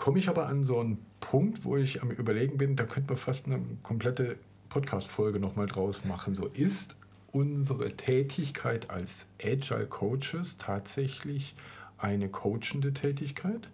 [0.00, 3.18] komme ich aber an so einen Punkt, wo ich am Überlegen bin, da könnte man
[3.18, 4.36] fast eine komplette
[4.70, 6.34] Podcast-Folge nochmal draus machen.
[6.34, 6.96] So ist
[7.32, 11.54] unsere Tätigkeit als Agile Coaches tatsächlich
[11.98, 13.70] eine coachende Tätigkeit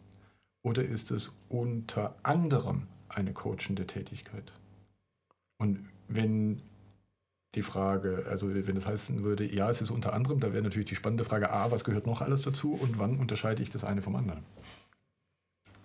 [0.62, 4.53] oder ist es unter anderem eine coachende Tätigkeit?
[5.59, 6.61] Und wenn
[7.55, 10.89] die Frage, also wenn es heißen würde, ja, es ist unter anderem, da wäre natürlich
[10.89, 14.03] die spannende Frage, A, was gehört noch alles dazu und wann unterscheide ich das eine
[14.03, 14.43] vom anderen?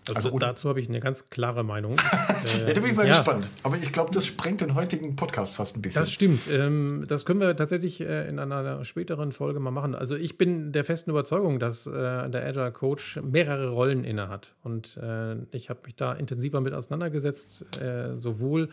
[0.08, 1.94] Also, Also dazu habe ich eine ganz klare Meinung.
[1.94, 2.00] Äh,
[2.68, 3.48] Ja, da bin ich mal ja, gespannt.
[3.64, 6.02] Aber ich glaube, das sprengt den heutigen Podcast fast ein bisschen.
[6.02, 6.42] Das stimmt.
[6.52, 9.94] Ähm, das können wir tatsächlich äh, in einer späteren Folge mal machen.
[9.96, 11.92] Also ich bin der festen Überzeugung, dass äh,
[12.30, 14.54] der Agile Coach mehrere Rollen innehat.
[14.64, 18.70] Und äh, ich habe mich da intensiver mit auseinandergesetzt, äh, sowohl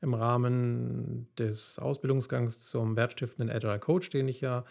[0.00, 4.64] im Rahmen des Ausbildungsgangs zum wertstiftenden Agile Coach, den ich ja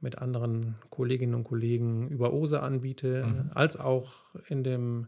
[0.00, 3.50] mit anderen Kolleginnen und Kollegen über OSE anbiete, Mhm.
[3.54, 4.12] als auch
[4.48, 5.06] in dem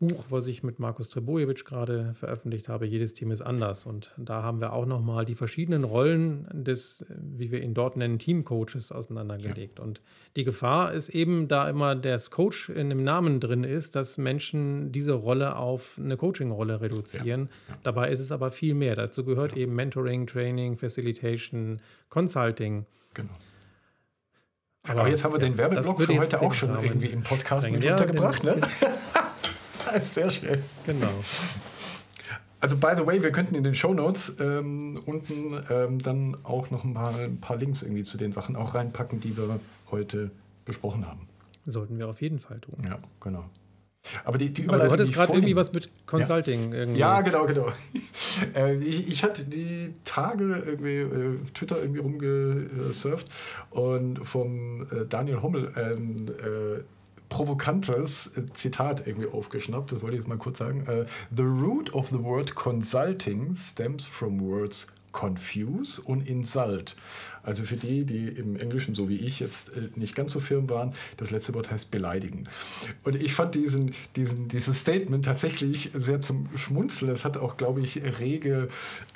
[0.00, 3.84] Buch, was ich mit Markus Trebojewitsch gerade veröffentlicht habe, jedes Team ist anders.
[3.84, 8.20] Und da haben wir auch nochmal die verschiedenen Rollen des, wie wir ihn dort nennen,
[8.20, 9.80] Teamcoaches auseinandergelegt.
[9.80, 10.00] Und
[10.36, 14.92] die Gefahr ist eben, da immer das Coach in dem Namen drin ist, dass Menschen
[14.92, 17.48] diese Rolle auf eine Coaching-Rolle reduzieren.
[17.68, 17.80] Ja, ja.
[17.82, 18.94] Dabei ist es aber viel mehr.
[18.94, 22.86] Dazu gehört eben Mentoring, Training, Facilitation, Consulting.
[23.14, 23.32] Genau.
[24.84, 27.82] Aber, jetzt haben wir ja, den Werbeblock für heute auch schon irgendwie im Podcast mit
[27.82, 28.42] Ja, untergebracht.
[28.44, 28.60] den- Ne?
[30.02, 30.62] Sehr schön.
[30.86, 31.10] Genau.
[32.60, 36.84] Also, by the way, wir könnten in den Shownotes ähm, unten ähm, dann auch noch
[36.84, 40.30] ein paar, ein paar Links irgendwie zu den Sachen auch reinpacken, die wir heute
[40.64, 41.20] besprochen haben.
[41.66, 42.82] Sollten wir auf jeden Fall tun.
[42.84, 43.44] Ja, genau.
[44.24, 46.72] Aber die, die Aber du Überleitung, hattest gerade irgendwie was mit Consulting.
[46.72, 46.98] Irgendwie.
[46.98, 47.72] Ja, genau, genau.
[48.54, 53.28] Äh, ich, ich hatte die Tage irgendwie äh, Twitter irgendwie rumgesurft
[53.70, 56.82] und vom äh, Daniel Hommel ein äh,
[57.28, 59.92] provokantes Zitat irgendwie aufgeschnappt.
[59.92, 60.86] Das wollte ich jetzt mal kurz sagen.
[60.86, 66.96] Äh, the root of the word consulting stems from words confuse und insult.
[67.42, 70.68] Also für die, die im Englischen, so wie ich, jetzt äh, nicht ganz so firm
[70.68, 72.44] waren, das letzte Wort heißt beleidigen.
[73.04, 77.10] Und ich fand diesen, diesen, dieses Statement tatsächlich sehr zum Schmunzeln.
[77.10, 78.68] Es hat auch, glaube ich, rege,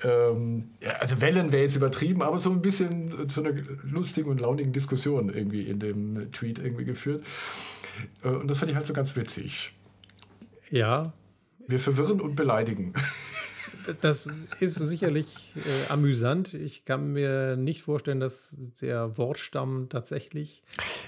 [0.03, 4.73] ähm, also Wellen wäre jetzt übertrieben, aber so ein bisschen zu einer lustigen und launigen
[4.73, 7.25] Diskussion irgendwie in dem Tweet irgendwie geführt.
[8.25, 9.73] Äh, Und das fand ich halt so ganz witzig.
[10.71, 11.13] ja,
[11.69, 12.93] Wir verwirren und beleidigen.
[14.01, 14.29] das
[14.61, 16.55] ist sicherlich äh, amüsant.
[16.55, 20.63] Ich kann mir nicht vorstellen, dass der Wortstamm tatsächlich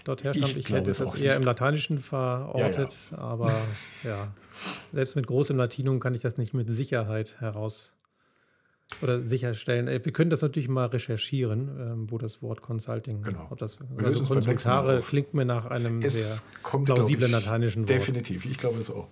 [0.05, 0.51] dort herstammt.
[0.53, 1.37] Ich Ich, glaube hätte es eher nicht.
[1.39, 3.65] im Lateinischen verortet, aber
[4.03, 4.33] ja,
[4.93, 7.97] selbst mit großem Latinum kann ich das nicht mit Sicherheit heraus
[9.03, 9.89] oder sicherstellen.
[9.89, 13.49] Äh, Wir können das natürlich mal recherchieren, ähm, wo das Wort Consulting, Genau.
[13.51, 17.33] ob das lösen also Konsultare klingt mir nach einem sehr Es kommt, glaub plausiblen ich,
[17.33, 17.91] lateinischen Wort.
[17.91, 19.09] Definitiv, ich glaube es auch.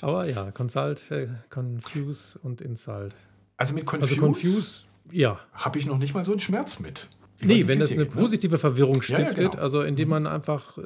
[0.00, 3.14] Aber ja, Consult, äh, Confuse und Insult.
[3.56, 4.80] Also mit Also Confuse, Confuse,
[5.12, 5.38] ja.
[5.52, 7.08] habe ich noch nicht mal so einen Schmerz mit.
[7.40, 8.20] Ich Nee, nicht, wenn das eine geht, ne?
[8.20, 9.62] positive Verwirrung Ja, ja, stiftet, genau.
[9.62, 10.82] also indem man einfach äh,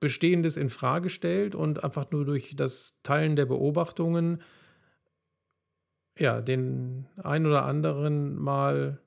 [0.00, 4.42] Bestehendes in Frage stellt und einfach nur durch das Teilen der Beobachtungen
[6.18, 9.00] ja, den ein oder anderen mal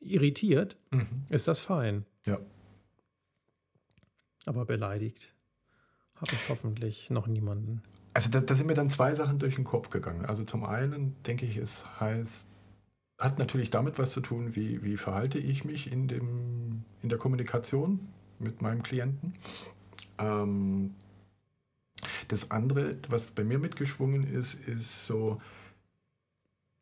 [0.00, 1.24] irritiert, Mhm.
[1.28, 2.04] ist das fein.
[2.26, 2.38] Ja.
[4.46, 5.34] Aber beleidigt
[6.16, 7.82] habe ich hoffentlich noch niemanden.
[8.14, 10.24] Also da, da sind mir dann zwei Sachen durch den Kopf gegangen.
[10.24, 12.48] Also zum einen denke ich, es heißt,
[13.18, 17.18] hat natürlich damit was zu tun, wie, wie verhalte ich mich in, dem, in der
[17.18, 18.00] Kommunikation
[18.38, 19.34] mit meinem Klienten.
[20.18, 20.94] Ähm,
[22.28, 25.38] das andere, was bei mir mitgeschwungen ist, ist so,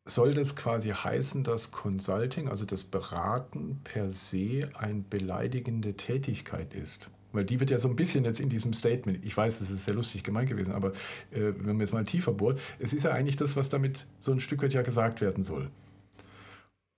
[0.05, 7.09] soll das quasi heißen, dass Consulting, also das Beraten per se, eine beleidigende Tätigkeit ist?
[7.33, 9.83] Weil die wird ja so ein bisschen jetzt in diesem Statement, ich weiß, es ist
[9.83, 10.91] sehr lustig gemeint gewesen, aber
[11.31, 14.31] äh, wenn man jetzt mal tiefer bohrt, es ist ja eigentlich das, was damit so
[14.31, 15.69] ein Stück weit ja gesagt werden soll.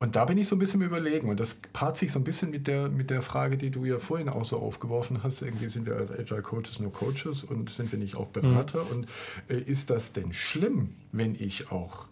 [0.01, 2.23] Und da bin ich so ein bisschen im Überlegen und das paart sich so ein
[2.23, 5.41] bisschen mit der, mit der Frage, die du ja vorhin auch so aufgeworfen hast.
[5.41, 8.89] Irgendwie sind wir als Agile Coaches nur Coaches und sind wir nicht auch Berater?
[8.89, 9.07] Und
[9.49, 12.07] äh, ist das denn schlimm, wenn ich auch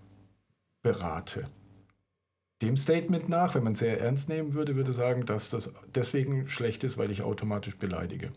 [0.83, 1.45] berate?
[2.61, 6.47] Dem Statement nach, wenn man es sehr ernst nehmen würde, würde sagen, dass das deswegen
[6.49, 8.31] schlecht ist, weil ich automatisch beleidige.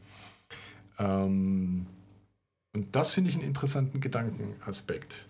[0.99, 1.87] Ähm,
[2.73, 5.27] und das finde ich einen interessanten Gedankenaspekt.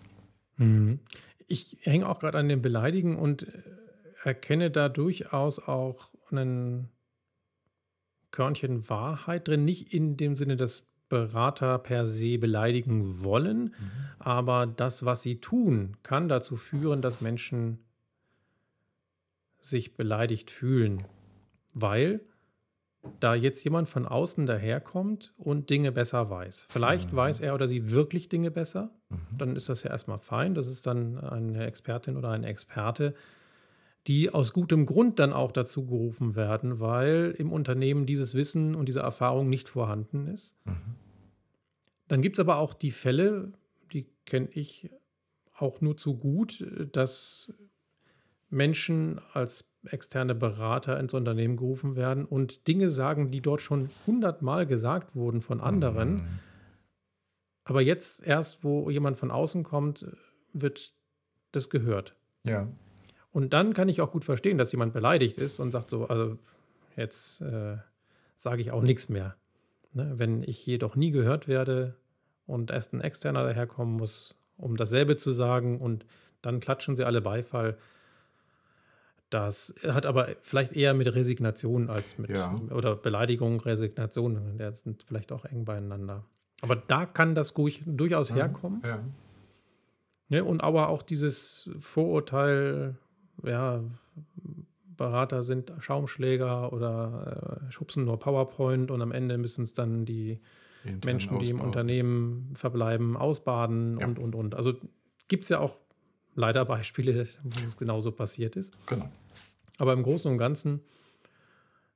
[0.57, 0.99] Mhm.
[1.47, 3.47] Ich hänge auch gerade an dem Beleidigen und äh,
[4.23, 6.89] erkenne da durchaus auch ein
[8.31, 9.65] Körnchen Wahrheit drin.
[9.65, 13.91] Nicht in dem Sinne, dass Berater per se beleidigen wollen, mhm.
[14.17, 17.79] aber das, was sie tun, kann dazu führen, dass Menschen
[19.59, 21.03] sich beleidigt fühlen,
[21.73, 22.21] weil
[23.19, 26.67] da jetzt jemand von außen daherkommt und Dinge besser weiß.
[26.69, 27.17] Vielleicht mhm.
[27.17, 29.37] weiß er oder sie wirklich Dinge besser, mhm.
[29.37, 30.53] dann ist das ja erstmal fein.
[30.53, 33.15] Das ist dann eine Expertin oder ein Experte,
[34.07, 38.87] die aus gutem Grund dann auch dazu gerufen werden, weil im Unternehmen dieses Wissen und
[38.87, 40.55] diese Erfahrung nicht vorhanden ist.
[40.65, 40.95] Mhm.
[42.07, 43.53] Dann gibt es aber auch die Fälle,
[43.93, 44.89] die kenne ich
[45.55, 47.53] auch nur zu gut, dass
[48.49, 54.65] Menschen als externe Berater ins Unternehmen gerufen werden und Dinge sagen, die dort schon hundertmal
[54.65, 56.13] gesagt wurden von anderen.
[56.15, 56.39] Mhm.
[57.63, 60.05] Aber jetzt erst, wo jemand von außen kommt,
[60.53, 60.93] wird
[61.51, 62.15] das gehört.
[62.43, 62.67] Ja.
[63.31, 66.37] Und dann kann ich auch gut verstehen, dass jemand beleidigt ist und sagt so, also
[66.97, 67.77] jetzt äh,
[68.35, 69.35] sage ich auch nichts mehr.
[69.93, 70.13] Ne?
[70.17, 71.95] Wenn ich jedoch nie gehört werde
[72.45, 76.05] und erst ein Externer daherkommen muss, um dasselbe zu sagen und
[76.41, 77.77] dann klatschen sie alle Beifall.
[79.29, 82.53] Das hat aber vielleicht eher mit Resignation als mit ja.
[82.71, 84.57] oder Beleidigung, Resignation.
[84.57, 86.25] Die sind vielleicht auch eng beieinander.
[86.61, 88.35] Aber da kann das durchaus mhm.
[88.35, 88.81] herkommen.
[88.85, 88.99] Ja.
[90.29, 92.95] Ne, und aber auch dieses Vorurteil,
[93.43, 93.83] ja,
[94.97, 100.39] Berater sind Schaumschläger oder äh, schubsen nur PowerPoint und am Ende müssen es dann die
[100.83, 104.07] Intern Menschen, die im Unternehmen verbleiben, ausbaden ja.
[104.07, 104.55] und, und, und.
[104.55, 104.73] Also
[105.27, 105.77] gibt es ja auch
[106.35, 108.73] leider Beispiele, wo es genauso passiert ist.
[108.87, 109.09] Genau.
[109.77, 110.81] Aber im Großen und Ganzen,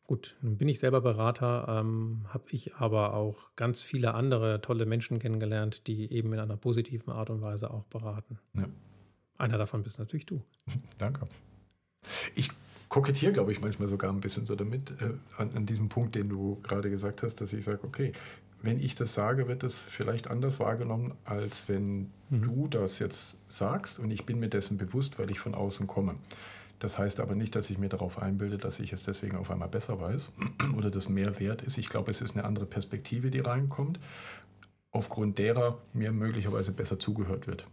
[0.08, 4.86] gut, nun bin ich selber Berater, ähm, habe ich aber auch ganz viele andere tolle
[4.86, 8.40] Menschen kennengelernt, die eben in einer positiven Art und Weise auch beraten.
[8.58, 8.68] Ja.
[9.38, 10.42] Einer davon bist natürlich du.
[10.98, 11.28] Danke.
[12.36, 12.50] Ich
[12.90, 16.30] kokettiere, glaube ich, manchmal sogar ein bisschen so damit, äh, an, an, diesem Punkt, den
[16.30, 18.14] du gerade gesagt hast, dass ich sage, okay,
[18.62, 22.42] wenn ich das sage, wird das vielleicht anders wahrgenommen, als wenn mhm.
[22.42, 26.16] du das jetzt sagst und ich bin mir dessen bewusst, weil ich von außen komme.
[26.80, 29.70] Das heißt aber nicht, dass ich mir darauf einbilde, dass ich es deswegen auf einmal
[29.70, 30.32] besser weiß
[30.78, 31.78] oder das mehr wert ist.
[31.78, 34.00] Ich glaube, es ist eine andere Perspektive, die reinkommt,
[34.92, 37.66] aufgrund derer mir möglicherweise besser zugehört wird.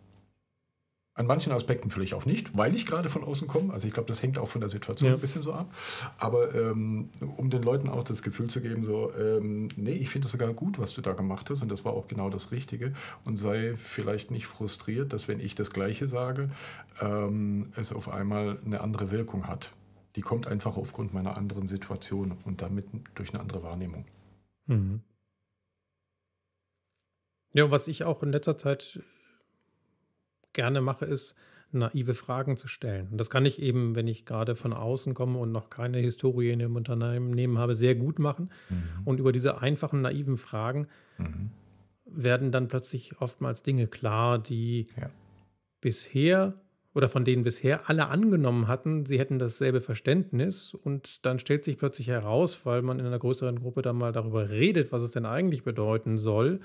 [1.15, 3.75] An manchen Aspekten vielleicht auch nicht, weil ich gerade von außen komme.
[3.75, 5.15] Also ich glaube, das hängt auch von der Situation ja.
[5.15, 5.71] ein bisschen so ab.
[6.17, 10.25] Aber ähm, um den Leuten auch das Gefühl zu geben, so, ähm, nee, ich finde
[10.25, 12.95] es sogar gut, was du da gemacht hast und das war auch genau das Richtige.
[13.25, 16.49] Und sei vielleicht nicht frustriert, dass wenn ich das Gleiche sage,
[17.03, 19.73] ähm, es auf einmal eine andere Wirkung hat.
[20.17, 24.07] Die kommt einfach aufgrund meiner anderen Situation und damit durch eine andere Wahrnehmung.
[24.67, 25.03] Mhm.
[27.53, 29.03] Ja, was ich auch in letzter Zeit
[30.53, 31.35] gerne mache, ist,
[31.73, 33.09] naive Fragen zu stellen.
[33.11, 36.51] Und das kann ich eben, wenn ich gerade von außen komme und noch keine Historie
[36.51, 38.51] in dem Unternehmen habe, sehr gut machen.
[38.69, 38.83] Mhm.
[39.05, 40.87] Und über diese einfachen, naiven Fragen
[41.19, 41.51] mhm.
[42.05, 45.11] werden dann plötzlich oftmals Dinge klar, die ja.
[45.81, 46.55] bisher
[46.95, 50.75] oder von denen bisher alle angenommen hatten, sie hätten dasselbe Verständnis.
[50.75, 54.51] Und dann stellt sich plötzlich heraus, weil man in einer größeren Gruppe dann mal darüber
[54.51, 56.61] redet, was es denn eigentlich bedeuten soll,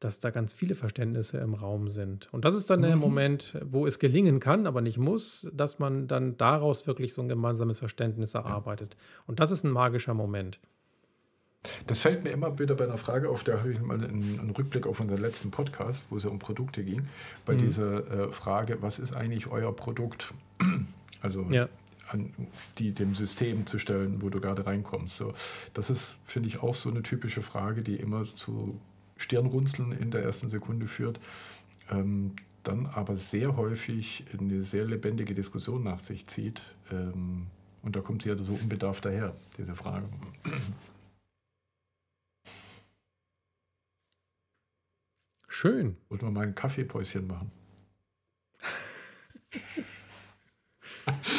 [0.00, 2.32] dass da ganz viele Verständnisse im Raum sind.
[2.32, 2.84] Und das ist dann mhm.
[2.84, 7.20] der Moment, wo es gelingen kann, aber nicht muss, dass man dann daraus wirklich so
[7.22, 8.94] ein gemeinsames Verständnis erarbeitet.
[8.94, 9.22] Ja.
[9.26, 10.58] Und das ist ein magischer Moment.
[11.86, 14.50] Das fällt mir immer wieder bei einer Frage auf, da habe ich mal einen, einen,
[14.50, 17.06] Rückblick auf unseren letzten Podcast, wo es ja um Produkte ging,
[17.44, 17.58] bei mhm.
[17.58, 20.32] dieser äh, Frage, was ist eigentlich euer Produkt?
[21.22, 21.68] Also ja.
[22.08, 22.32] an
[22.78, 25.18] die dem System zu stellen, wo du gerade reinkommst.
[25.18, 25.34] So,
[25.74, 28.80] das ist, finde ich, auch so eine typische Frage, die immer zu
[29.20, 31.20] Stirnrunzeln in der ersten Sekunde führt,
[31.90, 36.62] ähm, dann aber sehr häufig eine sehr lebendige Diskussion nach sich zieht.
[36.90, 37.46] Ähm,
[37.82, 40.06] und da kommt sie ja so unbedarft daher, diese Frage.
[45.48, 45.96] Schön.
[46.08, 47.50] Wollten wir mal ein Kaffeepäuschen machen?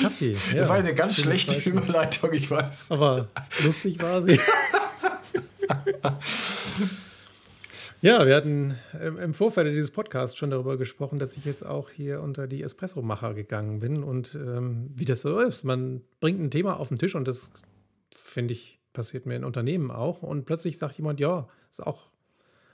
[0.01, 0.35] Kaffee.
[0.49, 0.57] Ja.
[0.57, 2.91] Das war eine ganz schlechte Überleitung, ich weiß.
[2.91, 3.27] Aber
[3.63, 4.39] lustig war sie.
[8.01, 12.21] Ja, wir hatten im Vorfeld dieses Podcasts schon darüber gesprochen, dass ich jetzt auch hier
[12.21, 15.63] unter die Espresso-Macher gegangen bin und ähm, wie das so ist.
[15.63, 17.51] Man bringt ein Thema auf den Tisch und das,
[18.15, 20.23] finde ich, passiert mir in Unternehmen auch.
[20.23, 22.09] Und plötzlich sagt jemand, ja, ist auch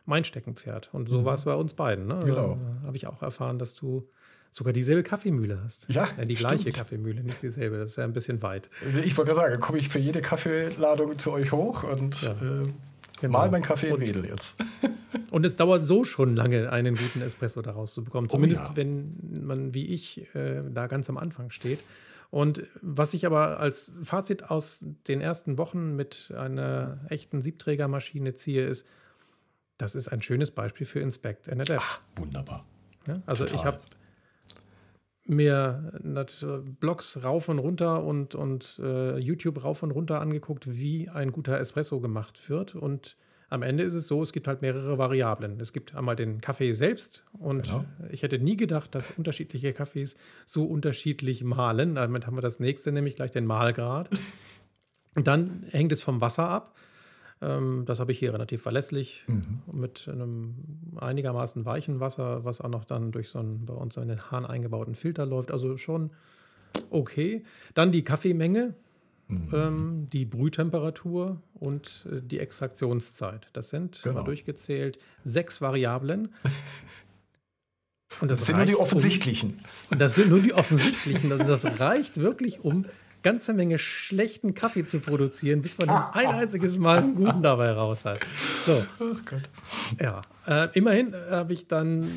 [0.06, 0.94] mein Steckenpferd.
[0.94, 1.26] Und so mhm.
[1.26, 2.08] war es bei uns beiden.
[2.08, 2.22] Ne?
[2.24, 2.54] Genau.
[2.54, 4.08] Äh, Habe ich auch erfahren, dass du
[4.52, 5.90] sogar dieselbe Kaffeemühle hast.
[5.90, 6.52] Ja, ja die stimmt.
[6.52, 7.78] gleiche Kaffeemühle, nicht dieselbe.
[7.78, 8.70] Das wäre ein bisschen weit.
[8.86, 12.32] Also ich wollte gerade sagen, komme ich für jede Kaffeeladung zu euch hoch und ja.
[12.32, 12.64] äh,
[13.20, 13.40] Genau.
[13.40, 14.56] Mal mein Kaffee in Wedel jetzt.
[15.32, 18.28] Und es dauert so schon lange, einen guten Espresso daraus zu bekommen.
[18.30, 18.76] Oh Zumindest, oh ja.
[18.76, 21.80] wenn man wie ich äh, da ganz am Anfang steht.
[22.30, 28.66] Und was ich aber als Fazit aus den ersten Wochen mit einer echten Siebträgermaschine ziehe,
[28.66, 28.90] ist,
[29.78, 31.78] das ist ein schönes Beispiel für Inspect NLF.
[31.80, 32.66] Ach, wunderbar.
[33.06, 33.60] Ja, also Total.
[33.60, 33.80] ich habe
[35.28, 35.94] mir
[36.80, 41.60] Blogs rauf und runter und, und äh, YouTube rauf und runter angeguckt, wie ein guter
[41.60, 42.76] Espresso gemacht wird.
[42.76, 43.18] Und
[43.50, 45.60] am Ende ist es so, es gibt halt mehrere Variablen.
[45.62, 47.86] Es gibt einmal den Kaffee selbst und Genau.
[48.12, 51.96] ich hätte nie gedacht, dass unterschiedliche Kaffees so unterschiedlich mahlen.
[51.96, 54.10] Damit haben wir das nächste, nämlich gleich den Mahlgrad.
[55.16, 56.76] Und dann hängt es vom Wasser ab.
[57.42, 59.62] Ähm, das habe ich hier relativ verlässlich Mhm.
[59.72, 60.56] mit einem
[61.00, 64.46] einigermaßen weichen Wasser, was auch noch dann durch so einen bei uns in den Hahn
[64.46, 65.52] eingebauten Filter läuft.
[65.52, 66.10] Also schon
[66.90, 67.44] okay.
[67.76, 68.74] Dann die Kaffeemenge,
[69.30, 69.50] Mhm.
[69.54, 73.48] ähm, die Brühtemperatur und äh, die Extraktionszeit.
[73.54, 74.20] Das sind Genau.
[74.20, 76.34] mal durchgezählt sechs Variablen.
[78.22, 79.60] Und Das sind nur die um- offensichtlichen.
[79.90, 81.32] und das sind nur die offensichtlichen.
[81.32, 82.86] Also das reicht wirklich, um
[83.22, 87.72] ganze Menge schlechten Kaffee zu produzieren, bis man dann ein einziges Mal einen guten dabei
[87.72, 88.20] raus hat.
[88.66, 89.42] So, Ach Gott.
[90.02, 90.22] ja.
[90.48, 92.10] Äh, immerhin habe ich dann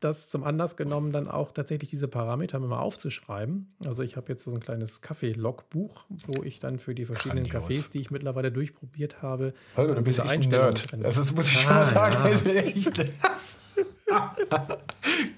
[0.00, 3.74] das zum Anlass genommen, dann auch tatsächlich diese Parameter mal aufzuschreiben.
[3.84, 7.62] Also ich habe jetzt so ein kleines Kaffee-Logbuch, wo ich dann für die verschiedenen Grandios.
[7.62, 10.90] Kaffees, die ich mittlerweile durchprobiert habe, Holger, du bist echt ein Nerd.
[10.92, 11.02] drin.
[11.02, 12.14] Das muss ich schon Ah, mal sagen.
[12.28, 12.34] ja.
[12.34, 13.00] Ich bin echt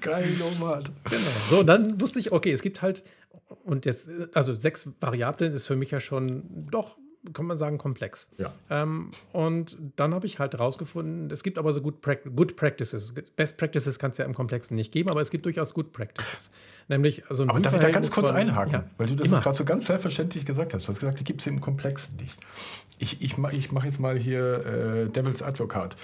[0.00, 0.90] Geil, Nomad.
[1.04, 1.20] Genau.
[1.50, 3.02] So, dann wusste ich, okay, es gibt halt,
[3.64, 6.96] und jetzt, also sechs Variablen ist für mich ja schon doch,
[7.32, 8.30] kann man sagen, komplex.
[8.38, 8.52] Ja.
[8.70, 13.12] Ähm, und dann habe ich halt rausgefunden, es gibt aber so good, prac good Practices.
[13.36, 16.50] Best Practices kann es ja im Komplexen nicht geben, aber es gibt durchaus Good Practices.
[16.88, 18.72] Nämlich so ein Aber darf ich da ganz kurz von- einhaken?
[18.72, 20.84] Ja, Weil du das gerade so ganz selbstverständlich gesagt hast.
[20.84, 22.36] Du hast gesagt, die gibt es im Komplexen nicht.
[22.98, 24.64] Ich, ich, ich mache jetzt mal hier
[25.06, 25.96] äh, Devil's Advocate.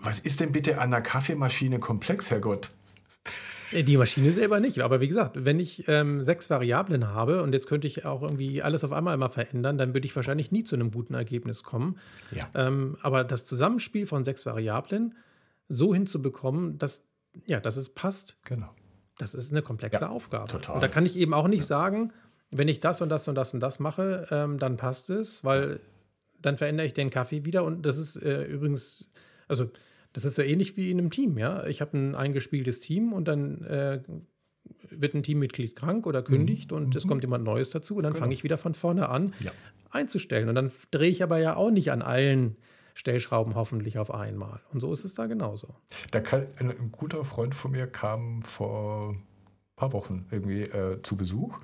[0.00, 2.70] Was ist denn bitte an einer Kaffeemaschine komplex, Herrgott?
[3.72, 4.80] Die Maschine selber nicht.
[4.80, 8.62] Aber wie gesagt, wenn ich ähm, sechs Variablen habe und jetzt könnte ich auch irgendwie
[8.62, 11.98] alles auf einmal immer verändern, dann würde ich wahrscheinlich nie zu einem guten Ergebnis kommen.
[12.32, 12.48] Ja.
[12.54, 15.14] Ähm, aber das Zusammenspiel von sechs Variablen
[15.68, 17.04] so hinzubekommen, dass,
[17.46, 18.68] ja, dass es passt, Genau.
[19.18, 20.50] das ist eine komplexe Ja, Aufgabe.
[20.50, 20.74] total.
[20.76, 22.12] Und da kann ich eben auch nicht sagen,
[22.50, 25.80] wenn ich das und das und das und das mache, ähm, dann passt es, weil
[26.40, 27.64] dann verändere ich den Kaffee wieder.
[27.64, 29.06] Und das ist äh, übrigens,
[29.48, 29.70] also
[30.12, 31.64] das ist so ähnlich wie in einem Team, ja.
[31.66, 34.00] Ich habe ein eingespieltes Team und dann äh,
[34.90, 38.14] wird ein Teammitglied krank oder kündigt und es kommt jemand Neues dazu und dann Mhm.
[38.14, 38.24] Genau.
[38.24, 39.50] fange ich wieder von vorne an Ja.
[39.90, 40.48] einzustellen.
[40.48, 42.56] Und dann drehe ich aber ja auch nicht an allen
[42.94, 44.60] Stellschrauben hoffentlich auf einmal.
[44.72, 45.74] Und so ist es da genauso.
[46.10, 49.22] Da kann, ein, ein guter Freund von mir kam vor ein
[49.76, 51.58] paar Wochen irgendwie äh, zu Besuch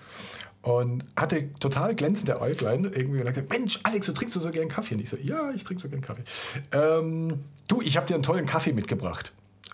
[0.62, 4.50] und hatte total glänzende Äuglein irgendwie und hat gesagt, Mensch, Alex, du trinkst du so
[4.50, 4.94] gern Kaffee?
[4.94, 6.24] Und ich so, ja, ich trinke so gern Kaffee.
[6.72, 9.32] Ähm, du, ich habe dir einen tollen Kaffee mitgebracht.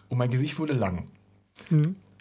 [0.08, 1.06] Und mein Gesicht wurde lang.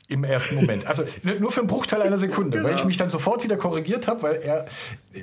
[0.08, 0.86] Im ersten Moment.
[0.86, 1.04] Also
[1.40, 4.36] nur für einen Bruchteil einer Sekunde, weil ich mich dann sofort wieder korrigiert habe, weil
[4.36, 4.66] er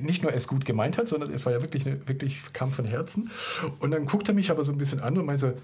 [0.00, 2.84] nicht nur es gut gemeint hat, sondern es war ja wirklich, eine, wirklich kam von
[2.84, 3.30] Herzen.
[3.78, 5.56] Und dann guckt er mich aber so ein bisschen an und meinte,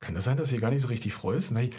[0.00, 1.52] kann das sein, dass du dich gar nicht so richtig freust?
[1.52, 1.70] Nein,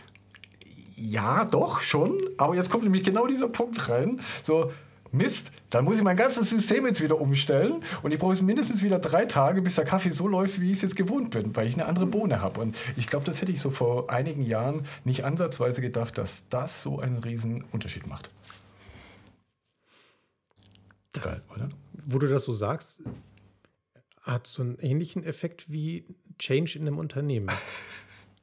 [0.96, 2.20] ja, doch, schon.
[2.38, 4.20] Aber jetzt kommt nämlich genau dieser Punkt rein.
[4.44, 4.72] So,
[5.14, 7.84] Mist, dann muss ich mein ganzes System jetzt wieder umstellen.
[8.02, 10.82] Und ich brauche mindestens wieder drei Tage, bis der Kaffee so läuft, wie ich es
[10.82, 12.60] jetzt gewohnt bin, weil ich eine andere Bohne habe.
[12.62, 16.82] Und ich glaube, das hätte ich so vor einigen Jahren nicht ansatzweise gedacht, dass das
[16.82, 18.30] so einen riesen Unterschied macht.
[21.14, 21.70] Geil, Das, oder?
[22.06, 23.04] wo du das so sagst,
[24.22, 26.06] hat so einen ähnlichen Effekt wie
[26.40, 27.50] Change in einem Unternehmen.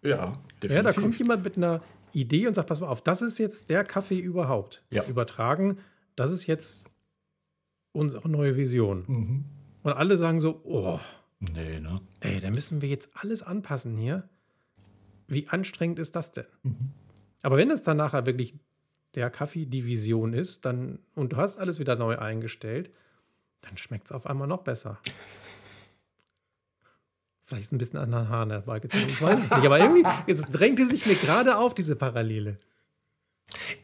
[0.03, 0.71] Ja, definitiv.
[0.77, 1.83] Ja, da kommt jemand mit einer
[2.15, 4.83] Idee und sagt, pass mal auf, das ist jetzt der Kaffee überhaupt.
[4.89, 5.05] Ja.
[5.05, 5.77] Übertragen,
[6.17, 6.85] das ist jetzt
[7.93, 9.05] unsere neue Vision.
[9.07, 9.45] Mhm.
[9.83, 11.01] Und alle sagen so, oh,
[11.41, 12.03] Nee, ne?
[12.21, 14.29] ey, da müssen wir jetzt alles anpassen hier.
[15.27, 16.45] Wie anstrengend ist das denn?
[16.63, 16.93] Mhm.
[17.43, 18.55] Aber wenn es dann nachher wirklich
[19.15, 22.91] der Kaffee die Vision ist, dann und du hast alles wieder neu eingestellt,
[23.63, 24.99] dann schmeckt es auf einmal noch besser.
[27.43, 29.67] Vielleicht ist ein bisschen an den Haaren herbeigezogen, ich weiß es nicht.
[29.67, 32.59] Aber irgendwie, jetzt drängte sich mir gerade auf, diese Parallele.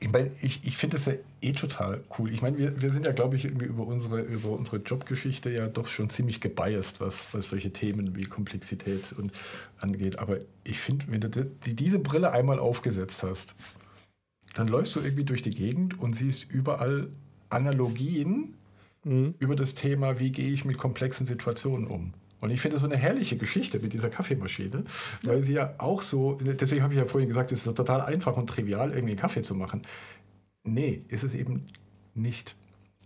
[0.01, 2.33] Ich meine, ich, ich finde das ja eh total cool.
[2.33, 5.67] Ich meine, wir, wir sind ja, glaube ich, irgendwie über unsere, über unsere Jobgeschichte ja
[5.67, 9.33] doch schon ziemlich gebiased, was, was solche Themen wie Komplexität und
[9.79, 10.19] angeht.
[10.19, 13.55] Aber ich finde, wenn du die, diese Brille einmal aufgesetzt hast,
[14.55, 17.09] dann läufst du irgendwie durch die Gegend und siehst überall
[17.51, 18.55] Analogien
[19.07, 19.35] Mhm.
[19.39, 22.13] über das Thema, wie gehe ich mit komplexen Situationen um.
[22.41, 24.85] Und ich finde so eine herrliche Geschichte mit dieser Kaffeemaschine,
[25.23, 28.37] weil sie ja auch so, deswegen habe ich ja vorhin gesagt, es ist total einfach
[28.37, 29.83] und trivial, irgendwie einen Kaffee zu machen.
[30.65, 31.67] Nee, ist es eben
[32.15, 32.57] nicht.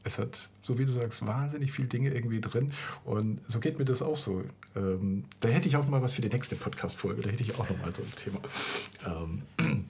[0.03, 2.73] Es hat, so wie du sagst, wahnsinnig viele Dinge irgendwie drin.
[3.05, 4.43] Und so geht mir das auch so.
[4.75, 7.21] Ähm, da hätte ich auch mal was für die nächste Podcast-Folge.
[7.23, 8.41] Da hätte ich auch noch mal so ein Thema.
[9.07, 9.43] Ähm,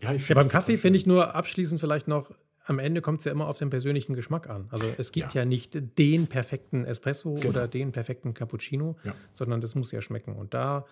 [0.00, 2.30] ja, Ja, beim Kaffee finde ich nur abschließend vielleicht noch,
[2.64, 4.68] am Ende kommt es ja immer auf den persönlichen Geschmack an.
[4.70, 5.44] Also es gibt ja, Ja.
[5.44, 7.48] nicht den perfekten Espresso Genau.
[7.50, 9.14] oder den perfekten Cappuccino, Ja.
[9.32, 10.34] sondern das muss ja schmecken.
[10.36, 10.84] Und da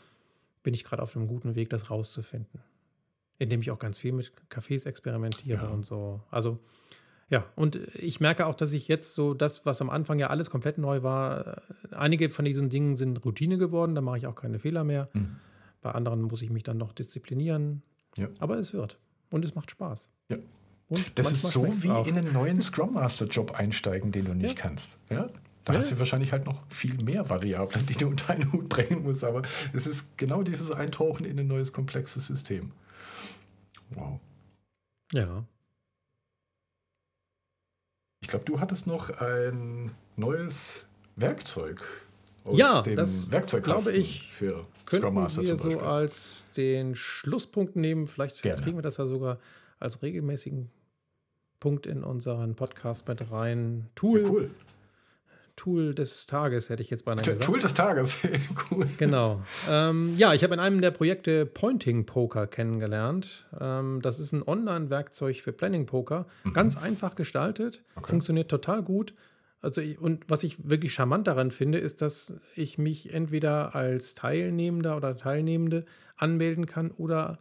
[0.63, 2.61] bin ich gerade auf einem guten Weg, das rauszufinden.
[3.39, 5.69] Indem ich auch ganz viel mit Cafés experimentiere Ja.
[5.69, 6.21] und so.
[6.31, 6.59] Also,
[7.31, 10.51] ja, und ich merke auch, dass ich jetzt so das, was am Anfang ja alles
[10.51, 14.35] komplett neu war, äh, einige von diesen Dingen sind Routine geworden, da mache ich auch
[14.35, 15.09] keine Fehler mehr.
[15.15, 15.37] Mhm.
[15.81, 17.83] Bei anderen muss ich mich dann noch disziplinieren.
[18.17, 18.29] Ja.
[18.41, 18.99] Aber es wird.
[19.31, 20.11] Und es macht Spaß.
[20.29, 20.37] Ja.
[20.91, 22.07] Und Das ist so wie auch.
[22.07, 24.63] in einen neuen Scrum Master Job einsteigen, den du nicht Ja.
[24.63, 24.99] kannst.
[25.09, 25.31] Ja?
[25.65, 25.79] Da Ja.
[25.79, 29.23] hast du wahrscheinlich halt noch viel mehr Variablen, die du unter einen Hut bringen musst.
[29.25, 32.73] Aber es ist genau dieses Eintauchen in ein neues, komplexes System.
[33.91, 34.19] Wow.
[35.13, 35.45] Ja.
[38.23, 40.87] Ich glaube, du hattest noch ein neues
[41.17, 41.83] Werkzeug
[42.45, 45.87] aus Ja, dem das Werkzeugkasten glaube ich, für Scrum Könnten Master wir zum so Beispiel.
[45.87, 48.07] als den Schlusspunkt nehmen.
[48.07, 48.63] Vielleicht Gerne.
[48.63, 49.39] kriegen wir das ja sogar
[49.79, 50.71] als regelmäßigen
[51.61, 53.89] Punkt in unseren Podcast mit rein.
[53.95, 54.49] Tool, Ja, cool.
[55.57, 57.43] Tool des Tages, hätte ich jetzt beinahe gesagt.
[57.45, 58.17] Tool des Tages.
[58.71, 58.89] cool.
[58.97, 59.43] Genau.
[59.69, 63.47] Ähm, ja, ich habe in einem der Projekte Pointing Poker kennengelernt.
[63.61, 66.25] Ähm, das ist ein Online-Werkzeug für Planning Poker.
[66.55, 67.99] Ganz einfach gestaltet, Mhm.
[67.99, 68.11] Okay.
[68.11, 69.13] funktioniert total gut.
[69.61, 74.15] Also ich, und was ich wirklich charmant daran finde, ist, dass ich mich entweder als
[74.15, 75.85] Teilnehmender oder Teilnehmende
[76.17, 77.39] anmelden kann oder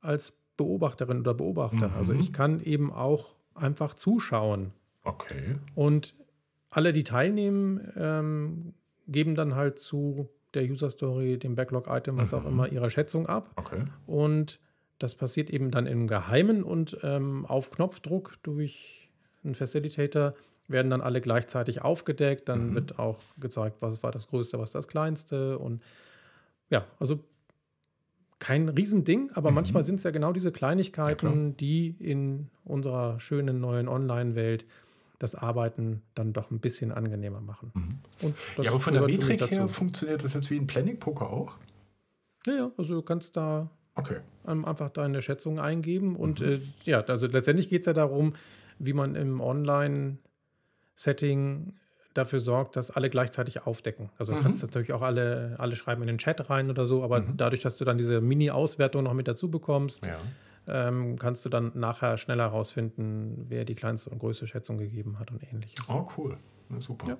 [0.00, 1.88] als Beobachterin oder Beobachter.
[1.90, 1.94] Mhm.
[1.96, 4.72] Also ich kann eben auch einfach zuschauen.
[5.04, 5.56] Okay.
[5.74, 6.14] Und
[6.70, 8.74] alle, die teilnehmen, ähm,
[9.06, 12.48] geben dann halt zu der User Story, dem Backlog-Item, was auch Mhm.
[12.48, 13.50] immer, ihre Schätzung ab.
[13.56, 13.84] Okay.
[14.06, 14.60] Und
[14.98, 19.10] das passiert eben dann im Geheimen und ähm, auf Knopfdruck durch
[19.42, 20.34] einen Facilitator
[20.68, 22.48] werden dann alle gleichzeitig aufgedeckt.
[22.48, 22.74] Dann Mhm.
[22.74, 25.58] wird auch gezeigt, was war das Größte, was das Kleinste.
[25.58, 25.82] Und
[26.70, 27.20] ja, also
[28.44, 29.54] kein Riesending, aber Mhm.
[29.56, 30.54] manchmal sind es ja genau diese Ja.
[30.54, 34.66] Kleinigkeiten, die in unserer schönen neuen Online-Welt
[35.18, 37.72] das Arbeiten dann doch ein bisschen angenehmer machen.
[37.74, 37.98] Mhm.
[38.20, 41.56] Und das Ja, aber von der Metrik her funktioniert das jetzt wie ein Planning-Poker auch?
[42.46, 44.18] Ja, ja, also du kannst da Okay.
[44.44, 46.14] einfach deine Schätzung eingeben.
[46.16, 46.46] Und Mhm.
[46.46, 48.34] äh, ja, also letztendlich geht es ja darum,
[48.78, 51.72] wie man im Online-Setting
[52.14, 54.08] dafür sorgt, dass alle gleichzeitig aufdecken.
[54.18, 54.42] Also du Mhm.
[54.42, 57.36] kannst natürlich auch alle, alle schreiben in den Chat rein oder so, aber Mhm.
[57.36, 60.18] dadurch, dass du dann diese Mini-Auswertung noch mit dazu bekommst, Ja.
[60.66, 65.30] ähm, kannst du dann nachher schneller herausfinden, wer die kleinste und größte Schätzung gegeben hat
[65.30, 65.84] und ähnliches.
[65.88, 66.38] Oh, cool.
[66.68, 67.08] Na, super.
[67.08, 67.18] Ja.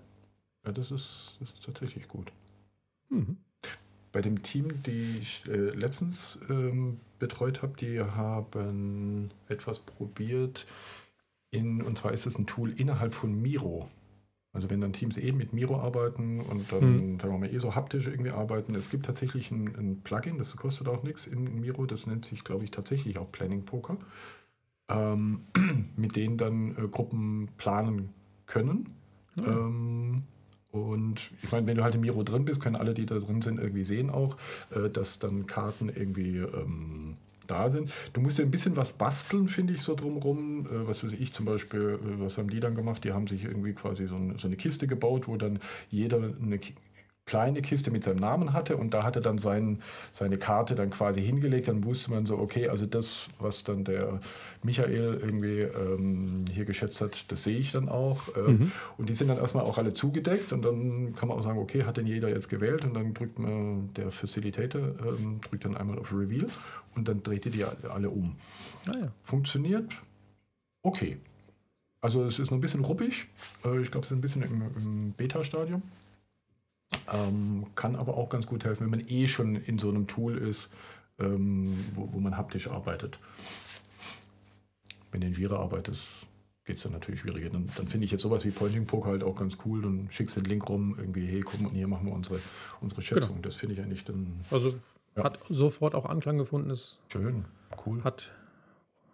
[0.67, 2.33] Ja, das, ist, das ist tatsächlich gut.
[3.11, 3.37] Mhm.
[4.13, 10.67] Bei dem Team, die ich äh, letztens ähm, betreut habe, die haben etwas probiert.
[11.51, 13.89] In, und zwar ist es ein Tool innerhalb von Miro.
[14.55, 17.75] Also wenn dann Teams eh mit Miro arbeiten und dann, sagen wir mal, eh so
[17.75, 18.77] haptisch irgendwie arbeiten.
[18.77, 22.45] Es gibt tatsächlich ein, ein Plugin, das kostet auch nichts in Miro, das nennt sich,
[22.45, 23.99] glaube ich, tatsächlich auch Planning Poker,
[24.89, 25.41] ähm,
[25.97, 28.11] mit denen dann äh, Gruppen planen
[28.47, 28.91] können.
[29.37, 29.49] Ja.
[29.49, 30.23] Ähm,
[30.71, 33.43] und ich meine, wenn du halt im Miro drin bist, können alle, die da drin
[33.43, 34.37] sind, irgendwie sehen auch,
[34.71, 37.17] äh, dass dann Karten irgendwie ähm,
[37.47, 37.93] da sind.
[38.13, 40.67] Du musst ja ein bisschen was basteln, finde ich, so drumherum.
[40.67, 43.05] Äh, was weiß ich zum Beispiel, äh, was haben die dann gemacht?
[43.05, 45.59] Die haben sich irgendwie quasi so, ein, so eine Kiste gebaut, wo dann
[45.91, 46.59] jeder eine
[47.27, 51.23] kleine Kiste mit seinem Namen hatte und da hatte dann sein, seine Karte dann quasi
[51.23, 51.69] hingelegt.
[51.69, 54.21] Dann wusste man so, okay, also das, was dann der
[54.63, 58.29] Michael irgendwie ähm, hier geschätzt hat, das sehe ich dann auch.
[58.37, 58.73] Ähm, Mhm.
[58.99, 61.85] Und die sind dann erstmal auch alle zugedeckt und dann kann man auch sagen, okay,
[61.85, 65.99] hat denn jeder jetzt gewählt und dann drückt man, der Facilitator ähm, drückt dann einmal
[65.99, 66.47] auf Reveal
[66.95, 68.37] und dann dreht ihr die alle, um.
[68.87, 69.13] Naja.
[69.23, 69.93] Funktioniert
[70.83, 71.19] okay.
[72.01, 73.27] Also es ist noch ein bisschen ruppig.
[73.65, 75.83] Äh, ich glaube, es ist ein bisschen im, im Beta-Stadium.
[77.13, 80.39] Ähm, kann aber auch ganz gut helfen, wenn man eh schon in so einem Tool
[80.39, 80.71] ist,
[81.19, 83.19] ähm, wo, wo man haptisch arbeitet.
[85.11, 86.09] Wenn du in Jira arbeitest,
[86.65, 87.51] geht es dann natürlich schwieriger.
[87.51, 89.83] Dann, dann finde ich jetzt sowas wie Pointing Poker halt auch ganz cool.
[89.83, 92.41] Dann schickst du den Link rum, irgendwie, hey, guck mal, hier machen wir unsere,
[92.81, 93.43] unsere Schätzung.
[93.43, 94.75] Das finde ich eigentlich dann Also
[95.17, 95.25] Ja.
[95.25, 97.45] hat sofort auch Anklang gefunden, es schön,
[97.87, 98.03] cool.
[98.03, 98.33] hat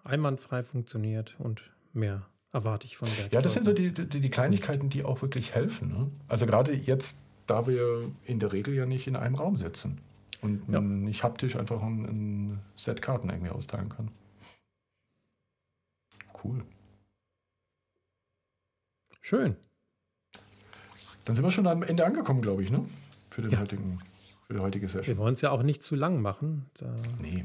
[0.05, 1.63] einwandfrei funktioniert und
[1.93, 2.23] mehr
[2.53, 5.55] erwarte ich von der Ja, das sind so die, die, die Kleinigkeiten, die auch wirklich
[5.55, 5.89] helfen.
[5.89, 6.11] Ne?
[6.29, 7.19] Also gerade jetzt,
[7.51, 10.01] da wir in der Regel ja nicht in einem Raum sitzen
[10.41, 10.81] und Ja.
[10.81, 14.11] nicht haptisch einfach ein, ein Set Karten irgendwie austeilen kann.
[16.43, 16.63] Cool.
[19.21, 19.57] Schön.
[21.25, 22.85] Dann sind wir schon am Ende angekommen, glaube ich, ne?
[23.31, 23.61] Für, den Ja.
[23.61, 24.01] heutigen,
[24.47, 25.19] für die heutige Wir Session.
[25.19, 26.67] wollen es ja auch nicht zu lang machen.
[26.79, 27.45] Da Nee.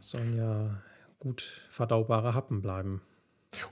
[0.00, 0.82] sollen ja
[1.18, 3.00] gut verdaubare Happen bleiben.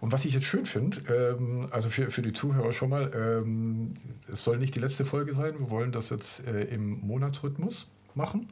[0.01, 3.95] Und was ich jetzt schön finde, ähm, also für, für die Zuhörer schon mal, ähm,
[4.31, 5.59] es soll nicht die letzte Folge sein.
[5.59, 8.49] Wir wollen das jetzt äh, im Monatsrhythmus machen.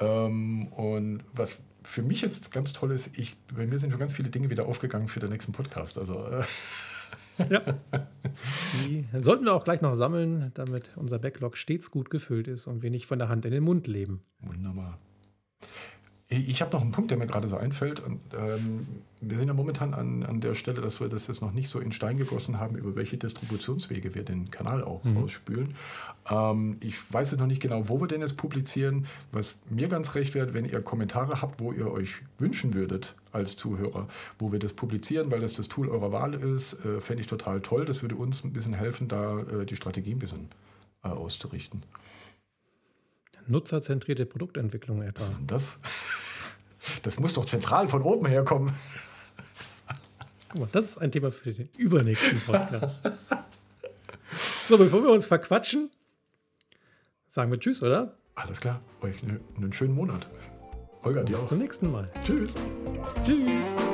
[0.00, 4.12] Ähm, und was für mich jetzt ganz toll ist, ich, bei mir sind schon ganz
[4.12, 5.98] viele Dinge wieder aufgegangen für den nächsten Podcast.
[5.98, 6.44] Also äh,
[7.50, 7.60] Ja.
[8.86, 12.82] Die sollten wir auch gleich noch sammeln, damit unser Backlog stets gut gefüllt ist und
[12.82, 14.22] wir nicht von der Hand in den Mund leben.
[14.40, 14.98] Wunderbar.
[16.28, 18.00] Ich habe noch einen Punkt, der mir gerade so einfällt.
[18.00, 18.86] Und, ähm,
[19.20, 21.78] wir sind ja momentan an, an der Stelle, dass wir das jetzt noch nicht so
[21.78, 25.18] in Stein gegossen haben, über welche Distributionswege wir den Kanal auch mhm.
[25.18, 25.74] rausspülen.
[26.28, 29.06] Ähm, ich weiß jetzt noch nicht genau, wo wir den jetzt publizieren.
[29.30, 33.56] Was mir ganz recht wäre, wenn ihr Kommentare habt, wo ihr euch wünschen würdet als
[33.56, 34.08] Zuhörer,
[34.40, 37.60] wo wir das publizieren, weil das das Tool eurer Wahl ist, äh, fände ich total
[37.60, 37.84] toll.
[37.84, 40.48] Das würde uns ein bisschen helfen, da äh, die Strategie ein bisschen
[41.04, 41.84] äh, auszurichten.
[43.48, 45.20] Nutzerzentrierte Produktentwicklung etwa.
[45.20, 45.78] Was ist denn das?
[47.02, 48.72] Das muss doch zentral von oben herkommen.
[50.50, 53.10] Guck mal, das ist ein Thema für den übernächsten Podcast.
[54.68, 55.90] so, bevor wir uns verquatschen,
[57.26, 58.16] sagen wir Tschüss, oder?
[58.36, 58.80] Alles klar.
[59.00, 60.30] Euch einen schönen Monat.
[61.02, 61.46] Holger, dir Bis auch.
[61.48, 62.08] zum nächsten Mal.
[62.24, 62.54] Tschüss.
[63.24, 63.85] Tschüss.